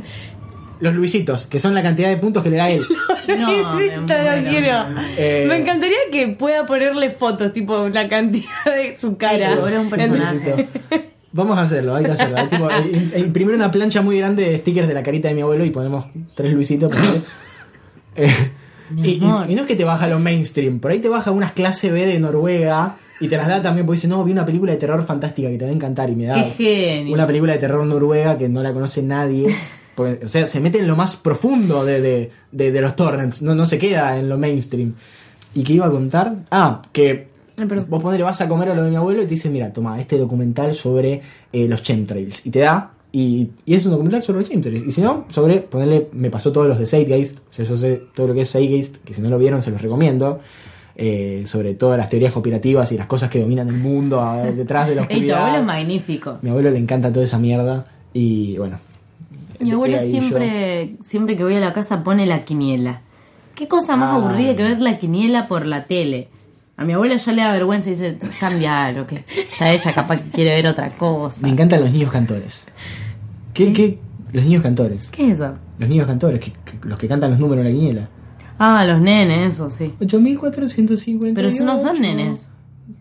[0.81, 2.85] los Luisitos, que son la cantidad de puntos que le da él.
[3.27, 4.85] No, me no quiero.
[5.19, 9.53] Eh, Me encantaría que pueda ponerle fotos, tipo la cantidad de su cara.
[9.57, 10.69] Sí, un personaje.
[11.37, 12.37] Vamos a hacerlo, hay que hacerlo.
[12.39, 15.43] Hay tipo, im- imprimir una plancha muy grande de stickers de la carita de mi
[15.43, 16.91] abuelo y ponemos tres Luisitos.
[18.19, 18.31] Eh,
[18.97, 19.11] y,
[19.51, 22.07] y- no es que te baja lo mainstream, por ahí te baja unas clase B
[22.07, 25.05] de Noruega y te las da también porque dice, no, vi una película de terror
[25.05, 26.43] fantástica que te va a encantar y me da
[27.13, 29.55] una película de terror noruega que no la conoce nadie.
[29.95, 33.43] Porque, o sea, se mete en lo más profundo de, de- de- de los torrents,
[33.43, 34.95] no, no se queda en lo mainstream.
[35.55, 36.35] ¿Y qué iba a contar?
[36.51, 37.87] Ah, que Perdón.
[37.89, 39.99] vos ponele, vas a comer a lo de mi abuelo y te dice, mira, toma,
[40.01, 42.45] este documental sobre eh, los chemtrails.
[42.47, 44.85] Y te da, y, y es un documental sobre los chemtrails.
[44.85, 48.03] Y si no, sobre, ponerle, me pasó todos los de Zeitgeist, o sea, yo sé
[48.15, 50.41] todo lo que es Zeitgeist, que si no lo vieron se los recomiendo.
[50.99, 54.89] eh, sobre todas las teorías conspirativas y las cosas que dominan el mundo a- detrás
[54.89, 56.39] de Ey, tu abuelo es magnífico.
[56.41, 57.85] Mi abuelo le encanta toda esa mierda
[58.15, 58.79] y bueno.
[59.61, 63.03] Mi abuelo yo- siempre, siempre que voy a la casa pone la quiniela.
[63.55, 64.17] Qué cosa más Ah.
[64.17, 66.29] aburrida que ver la quiniela por la tele.
[66.79, 70.31] A mi abuelo ya le da vergüenza y dice, cambialo, que está ella capaz que
[70.31, 71.41] quiere ver otra cosa.
[71.43, 72.69] Me encantan los niños cantores.
[73.55, 73.99] ¿Qué, qué?
[74.33, 75.11] Los niños cantores.
[75.11, 75.55] ¿Qué es eso?
[75.79, 78.09] Los niños cantores, que, que- los que cantan los números en la quiniela.
[78.59, 79.93] Ah, los nenes, eso sí.
[80.01, 81.35] 8450.
[81.35, 82.49] Pero eso no son nenes.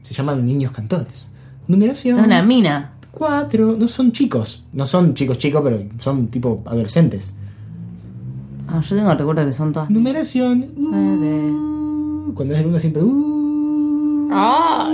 [0.03, 1.29] Se llaman niños cantores.
[1.67, 2.19] Numeración.
[2.19, 2.91] Es una mina.
[3.11, 3.75] 4.
[3.77, 4.63] No son chicos.
[4.73, 7.35] No son chicos chicos, pero son tipo adolescentes.
[8.67, 9.89] Ah, yo tengo el recuerdo que son todas.
[9.89, 10.65] Numeración.
[10.77, 13.01] Uh, Cuando es el uno siempre.
[13.03, 13.44] uh,
[14.31, 14.93] Ah.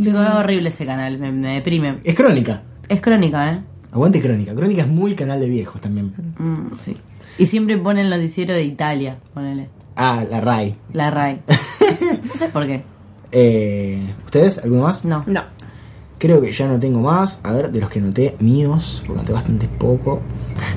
[0.00, 1.98] Chico, es horrible ese canal, me, me deprime.
[2.04, 2.62] Es crónica.
[2.88, 3.60] Es crónica, ¿eh?
[3.92, 4.54] Aguante crónica.
[4.54, 6.12] Crónica es muy canal de viejos también.
[6.38, 6.96] Mm, sí.
[7.38, 9.68] Y siempre ponen los noticiero de Italia, ponele.
[9.96, 10.74] Ah, la RAI.
[10.92, 11.40] La RAI.
[12.26, 12.82] No sé por qué.
[13.32, 14.58] Eh, ¿Ustedes?
[14.58, 15.04] ¿Alguno más?
[15.04, 15.24] No.
[15.26, 15.42] No.
[16.18, 17.40] Creo que ya no tengo más.
[17.42, 20.20] A ver, de los que noté míos, porque noté bastante poco.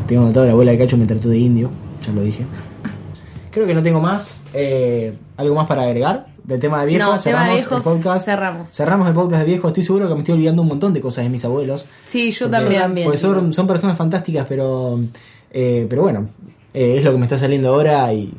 [0.07, 1.71] Tengo anotado la abuela de Cacho me trató de indio,
[2.05, 2.45] ya lo dije.
[3.51, 4.39] Creo que no tengo más.
[4.53, 6.27] Eh, ¿Algo más para agregar?
[6.43, 8.25] Del tema de viejos, No, cerramos de el podcast.
[8.25, 8.71] cerramos.
[8.71, 9.69] Cerramos el podcast de viejos.
[9.69, 11.85] Estoy seguro que me estoy olvidando un montón de cosas de mis abuelos.
[12.05, 13.05] Sí, yo Porque- también.
[13.05, 14.99] Porque son, son personas fantásticas, pero.
[15.51, 16.27] eh, pero bueno,
[16.73, 18.33] eh, es lo que me está saliendo ahora y.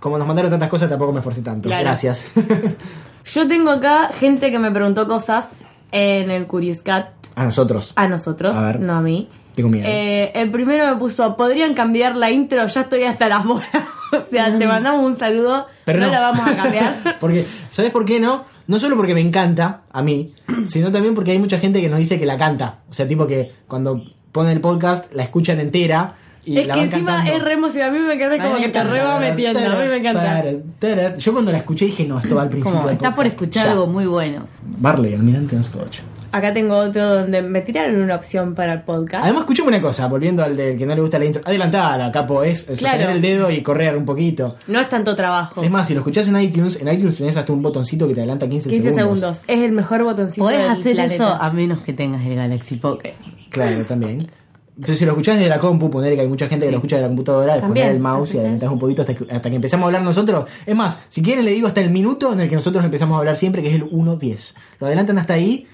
[0.00, 1.68] Como nos mandaron tantas cosas, tampoco me esforcé tanto.
[1.68, 1.82] Claro.
[1.84, 2.26] Gracias.
[3.26, 5.48] Yo tengo acá gente que me preguntó cosas
[5.92, 7.92] en el Curious Cat a nosotros.
[7.96, 9.28] a nosotros, A no a mí.
[9.54, 9.86] Tengo miedo.
[9.88, 12.66] Eh, el primero me puso, ¿podrían cambiar la intro?
[12.66, 13.68] Ya estoy hasta las bolas.
[14.12, 16.12] o sea, te mandamos un saludo, Pero no, no.
[16.12, 17.16] la vamos a cambiar.
[17.20, 18.44] Porque, ¿sabes por qué no?
[18.66, 20.32] No solo porque me encanta a mí,
[20.66, 22.78] sino también porque hay mucha gente que nos dice que la canta.
[22.88, 24.02] O sea, tipo que cuando
[24.32, 26.14] ponen el podcast la escuchan entera
[26.46, 27.36] y es la que van encima cantando.
[27.38, 27.96] es re emocionante.
[27.98, 29.58] A mí me encanta como me que te re va metiendo.
[29.60, 31.16] A mí me encanta.
[31.18, 32.72] Yo cuando la escuché dije, no, esto va al principio.
[32.78, 33.72] Como, del estás por escuchar Ya.
[33.72, 34.46] algo muy bueno.
[34.62, 36.00] Barley, almirante en Scotch.
[36.36, 39.22] Acá tengo otro donde me tiraron una opción para el podcast.
[39.24, 41.42] Además, escuchame una cosa, volviendo al del que no le gusta la intro.
[41.44, 43.10] Adelantada, capo, es, es Claro.
[43.10, 44.56] el dedo y correr un poquito.
[44.66, 45.62] No es tanto trabajo.
[45.62, 48.20] Es más, si lo escuchás en iTunes, en iTunes tenés hasta un botoncito que te
[48.20, 49.42] adelanta 15, 15 segundos.
[49.46, 51.14] Es el mejor botoncito Podés del hacer planeta.
[51.14, 53.14] eso a menos que tengas el Galaxy Pocket.
[53.50, 54.28] Claro, también.
[54.76, 56.96] Entonces, si lo escuchás desde la compu, poner que hay mucha gente que lo escucha
[56.96, 59.84] de la computadora, poner el mouse y adelantás un poquito hasta que, hasta que empezamos
[59.84, 60.46] a hablar nosotros.
[60.66, 63.18] Es más, si quieren le digo hasta el minuto en el que nosotros empezamos a
[63.20, 64.54] hablar siempre, que es el 1.10.
[64.80, 65.68] Lo adelantan hasta ahí,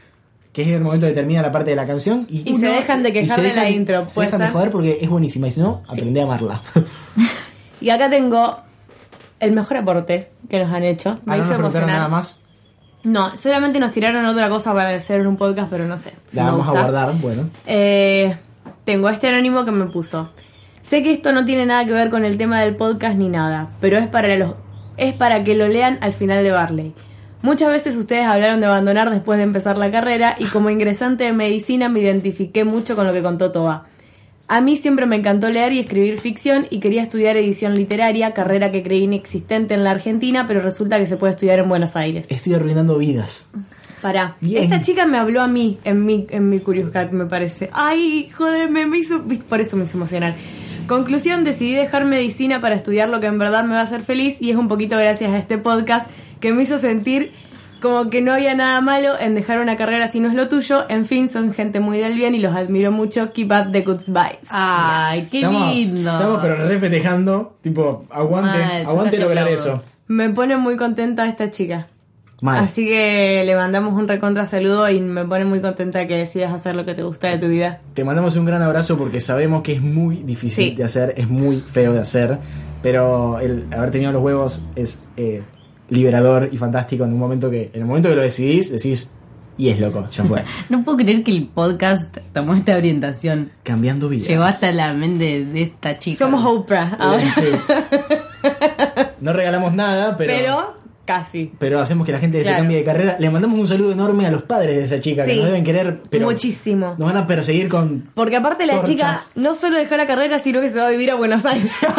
[0.53, 2.27] que es el momento de termina la parte de la canción.
[2.29, 4.53] Y, Y se dejan de quejar de la intro, Se ¿puede dejan de ser?
[4.53, 5.49] joder porque es buenísima.
[5.49, 6.63] Y si no, aprende a amarla.
[7.81, 8.59] Y acá tengo
[9.39, 11.19] el mejor aporte que nos han hecho.
[11.25, 11.97] Me Ah, no hizo nos preguntaron emocionar.
[11.97, 12.41] nada más.
[13.05, 16.13] No, solamente nos tiraron otra cosa para hacer en un podcast, pero no sé.
[16.27, 17.49] si La vamos a guardar, bueno.
[17.67, 18.37] Eh,
[18.85, 20.29] tengo este anónimo que me puso.
[20.83, 23.69] Sé que esto no tiene nada que ver con el tema del podcast ni nada,
[23.81, 24.55] pero es para los
[24.99, 26.95] es para que lo lean al final de Barley.
[27.43, 31.33] Muchas veces ustedes hablaron de abandonar después de empezar la carrera y como ingresante de
[31.33, 33.87] medicina me identifiqué mucho con lo que contó Toba.
[34.47, 38.73] A mí siempre me encantó leer y escribir ficción y quería estudiar edición literaria, carrera
[38.73, 42.27] que creí inexistente en la Argentina, pero resulta que se puede estudiar en Buenos Aires.
[42.29, 43.49] Estoy arruinando vidas.
[44.03, 44.37] Pará.
[44.41, 44.65] Bien.
[44.65, 47.71] Esta chica me habló a mí en mi, en mi Curious Cat, me parece.
[47.73, 49.23] Ay, joder, me, me hizo.
[49.49, 50.35] Por eso me hizo emocionar.
[50.91, 54.39] Conclusión, decidí dejar medicina para estudiar lo que en verdad me va a hacer feliz
[54.41, 56.11] y es un poquito gracias a este podcast
[56.41, 57.31] que me hizo sentir
[57.81, 60.87] como que no había nada malo en dejar una carrera si no es lo tuyo.
[60.89, 63.33] En fin, son gente muy del bien y los admiro mucho.
[63.33, 64.49] Keep up the good vibes.
[64.51, 66.11] Ay, qué estamos, lindo.
[66.11, 67.57] Estamos pero re festejando.
[67.63, 69.63] Tipo, aguante, Mal, aguante lograr aplaudo.
[69.75, 69.83] eso.
[70.09, 71.87] Me pone muy contenta esta chica.
[72.43, 72.65] Mal.
[72.65, 76.75] Así que le mandamos un recontra saludo y me pone muy contenta que decidas hacer
[76.75, 77.81] lo que te gusta de tu vida.
[77.95, 80.75] Te mandamos un gran abrazo porque sabemos que es muy difícil Sí.
[80.77, 82.39] de hacer, es muy feo de hacer,
[82.83, 85.43] pero el haber tenido los huevos es eh,
[85.91, 89.11] liberador y fantástico en un momento que, en el momento que lo decidís, decís,
[89.59, 90.43] y es loco, ya fue.
[90.71, 93.51] No puedo creer que el podcast tomó esta orientación.
[93.63, 94.27] Cambiando vidas.
[94.29, 96.25] Llegó hasta la mente de esta chica.
[96.25, 97.25] Somos Oprah ahora.
[97.35, 97.43] Sí.
[99.21, 100.75] No regalamos nada, pero, Pero
[101.11, 101.51] casi.
[101.59, 103.17] pero hacemos que la gente se cambie de carrera.
[103.19, 106.01] Le mandamos un saludo enorme a los padres de esa chica que nos deben querer,
[106.09, 106.95] pero Muchísimo.
[106.99, 108.11] nos van a perseguir con.
[108.15, 108.91] Porque aparte la Torchas.
[108.91, 111.71] chica no solo dejó la carrera, sino que se va a vivir a Buenos Aires.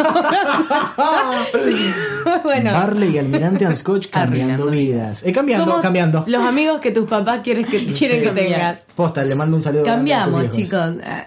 [2.44, 5.22] bueno, Barley y Almirante and Scotch cambiando Arruinando vidas.
[5.24, 6.24] Eh, cambiando, somos cambiando.
[6.26, 8.80] los amigos que tus papás quieren que, quieren que tengas.
[8.94, 9.82] Posta, le mando un saludo.
[9.82, 10.56] a Cambiamos, viejos.
[10.56, 10.94] chicos.
[11.04, 11.26] Ah,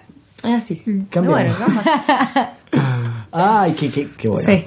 [0.55, 0.81] así.
[1.09, 1.27] Cambiamos.
[1.29, 1.83] Bueno, vamos.
[3.31, 4.45] Ay, qué, qué, qué bueno.
[4.51, 4.65] Sí.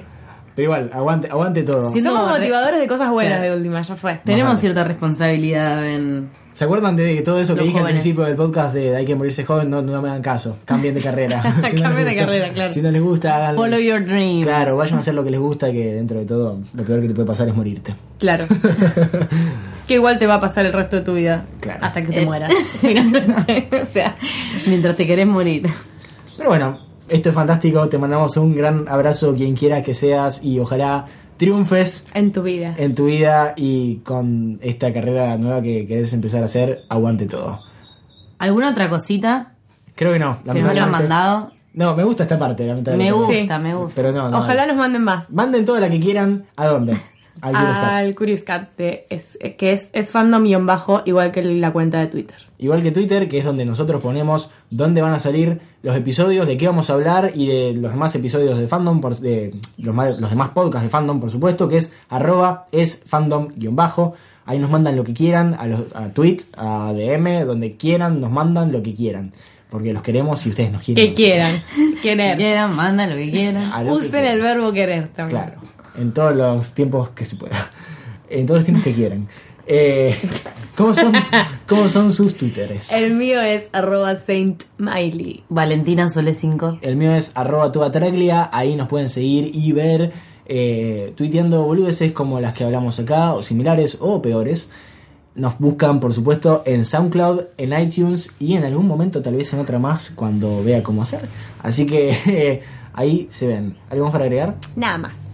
[0.59, 1.89] Pero igual, aguante, aguante todo.
[1.93, 2.01] Sí.
[2.01, 3.49] Somos motivadores de cosas buenas Claro.
[3.53, 4.19] de última, ya fue.
[4.25, 4.59] Tenemos vale.
[4.59, 6.29] cierta responsabilidad en.
[6.53, 9.15] ¿Se acuerdan de todo eso que Los dije al principio del podcast de hay que
[9.15, 9.69] morirse joven?
[9.69, 10.57] No, no me hagan caso.
[10.65, 11.41] Cambien de carrera.
[11.69, 12.73] Si no Cambien de gusta- carrera, claro.
[12.73, 13.55] Si no les gusta, hagan.
[13.55, 14.45] Follow your dreams.
[14.45, 17.07] Claro, vayan a hacer lo que les gusta, que dentro de todo lo peor que
[17.07, 17.95] te puede pasar es morirte.
[18.17, 18.45] Claro.
[19.87, 21.45] que igual te va a pasar el resto de tu vida.
[21.61, 21.79] Claro.
[21.81, 22.25] Hasta que te Eh.
[22.25, 22.51] mueras.
[22.81, 23.69] Finalmente.
[23.81, 24.17] o sea.
[24.67, 25.65] Mientras te querés morir.
[26.35, 26.77] Pero bueno,
[27.09, 27.87] esto es fantástico.
[27.89, 31.05] Te mandamos un gran abrazo, quien quiera que seas, y ojalá
[31.37, 32.75] triunfes En tu vida.
[32.77, 37.59] en tu vida y con esta carrera nueva que querés empezar a hacer, aguante todo.
[38.39, 39.53] ¿Alguna otra cosita
[39.95, 40.37] Creo que no.
[40.43, 40.91] que nos hayan lamentablemente.
[41.09, 41.51] mandado?
[41.73, 43.13] No, me gusta esta parte, Me lamentablemente.
[43.13, 43.63] gusta, Sí.
[43.63, 43.93] me gusta.
[43.95, 44.39] Pero no, no.
[44.39, 45.29] Ojalá nos manden más.
[45.29, 46.45] Manden toda la que quieran.
[46.55, 46.97] ¿A dónde?
[47.41, 52.37] Al Curious Cat, de- es, que es, es fandom-bajo, igual que la cuenta de Twitter.
[52.57, 56.57] Igual que Twitter, que es donde nosotros ponemos dónde van a salir los episodios, de
[56.57, 60.29] qué vamos a hablar y de los demás episodios de fandom, por- de los, los
[60.29, 64.15] demás podcasts de fandom, por supuesto, que es arroba es fandom-bajo.
[64.45, 68.31] Ahí nos mandan lo que quieran, a, los, a tweet, a DM, donde quieran, nos
[68.31, 69.31] mandan lo que quieran.
[69.69, 71.05] Porque los queremos y ustedes nos quieren.
[71.09, 71.61] Que quieran.
[72.01, 72.37] Que Querer.
[72.37, 73.71] quieran, mandan lo que quieran.
[73.71, 74.31] Que Usen quieran.
[74.33, 75.41] el verbo querer también.
[75.41, 75.61] Claro,
[75.95, 77.71] en todos los tiempos que se pueda.
[78.29, 79.27] En todos los tiempos que quieran.
[79.71, 80.15] Eh,
[80.75, 81.13] ¿cómo, son,
[81.67, 82.91] ¿Cómo son sus twitters?
[82.91, 85.43] El mío es arroba Saint Miley.
[85.47, 86.79] Valentina Sole 5.
[86.81, 90.11] El mío es arroba tuatraglia, ahí nos pueden seguir y ver
[90.47, 94.71] eh, tuiteando boludeces como las que hablamos acá, o similares o peores.
[95.35, 99.59] Nos buscan, por supuesto, en SoundCloud, en iTunes y en algún momento tal vez en
[99.59, 101.21] otra más cuando vea cómo hacer.
[101.61, 102.63] Así que eh,
[102.93, 103.77] ahí se ven.
[103.91, 104.55] ¿Algo más para agregar?
[104.75, 105.28] Nada más.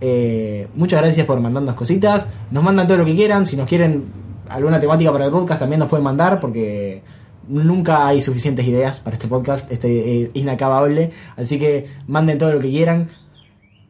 [0.00, 2.28] Eh, muchas gracias por mandarnos cositas.
[2.50, 3.46] Nos mandan todo lo que quieran.
[3.46, 4.04] Si nos quieren
[4.48, 7.02] alguna temática para el podcast, también nos pueden mandar porque
[7.48, 9.70] nunca hay suficientes ideas para este podcast.
[9.70, 11.10] Este es inacabable.
[11.36, 13.10] Así que manden todo lo que quieran.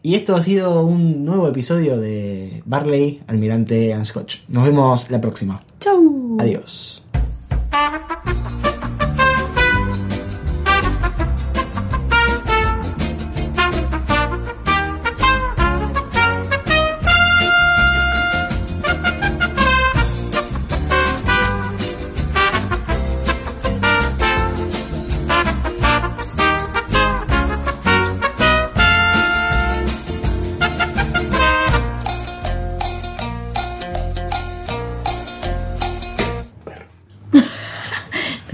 [0.02, 4.38] Y esto ha sido un nuevo episodio de Barley, Almirante and Scotch.
[4.48, 5.60] Nos vemos la próxima.
[5.78, 6.38] Chau.
[6.38, 7.04] Adiós.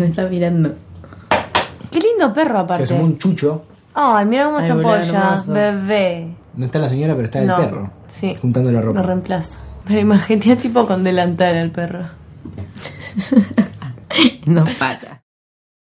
[0.03, 0.75] Me está mirando.
[1.91, 2.83] Qué lindo perro Se aparte.
[2.85, 3.65] asomó un chucho.
[3.95, 5.09] Ay, mira cómo Ay, se boludo, apoya.
[5.09, 5.53] hermoso.
[5.53, 6.29] Bebé.
[6.55, 7.91] No está la señora, pero está el No, perro.
[8.09, 8.35] sí.
[8.41, 9.01] Juntando la ropa.
[9.01, 9.59] Lo reemplaza.
[9.87, 12.01] Pero imagínate tipo con delantal el perro.
[14.47, 15.23] No para.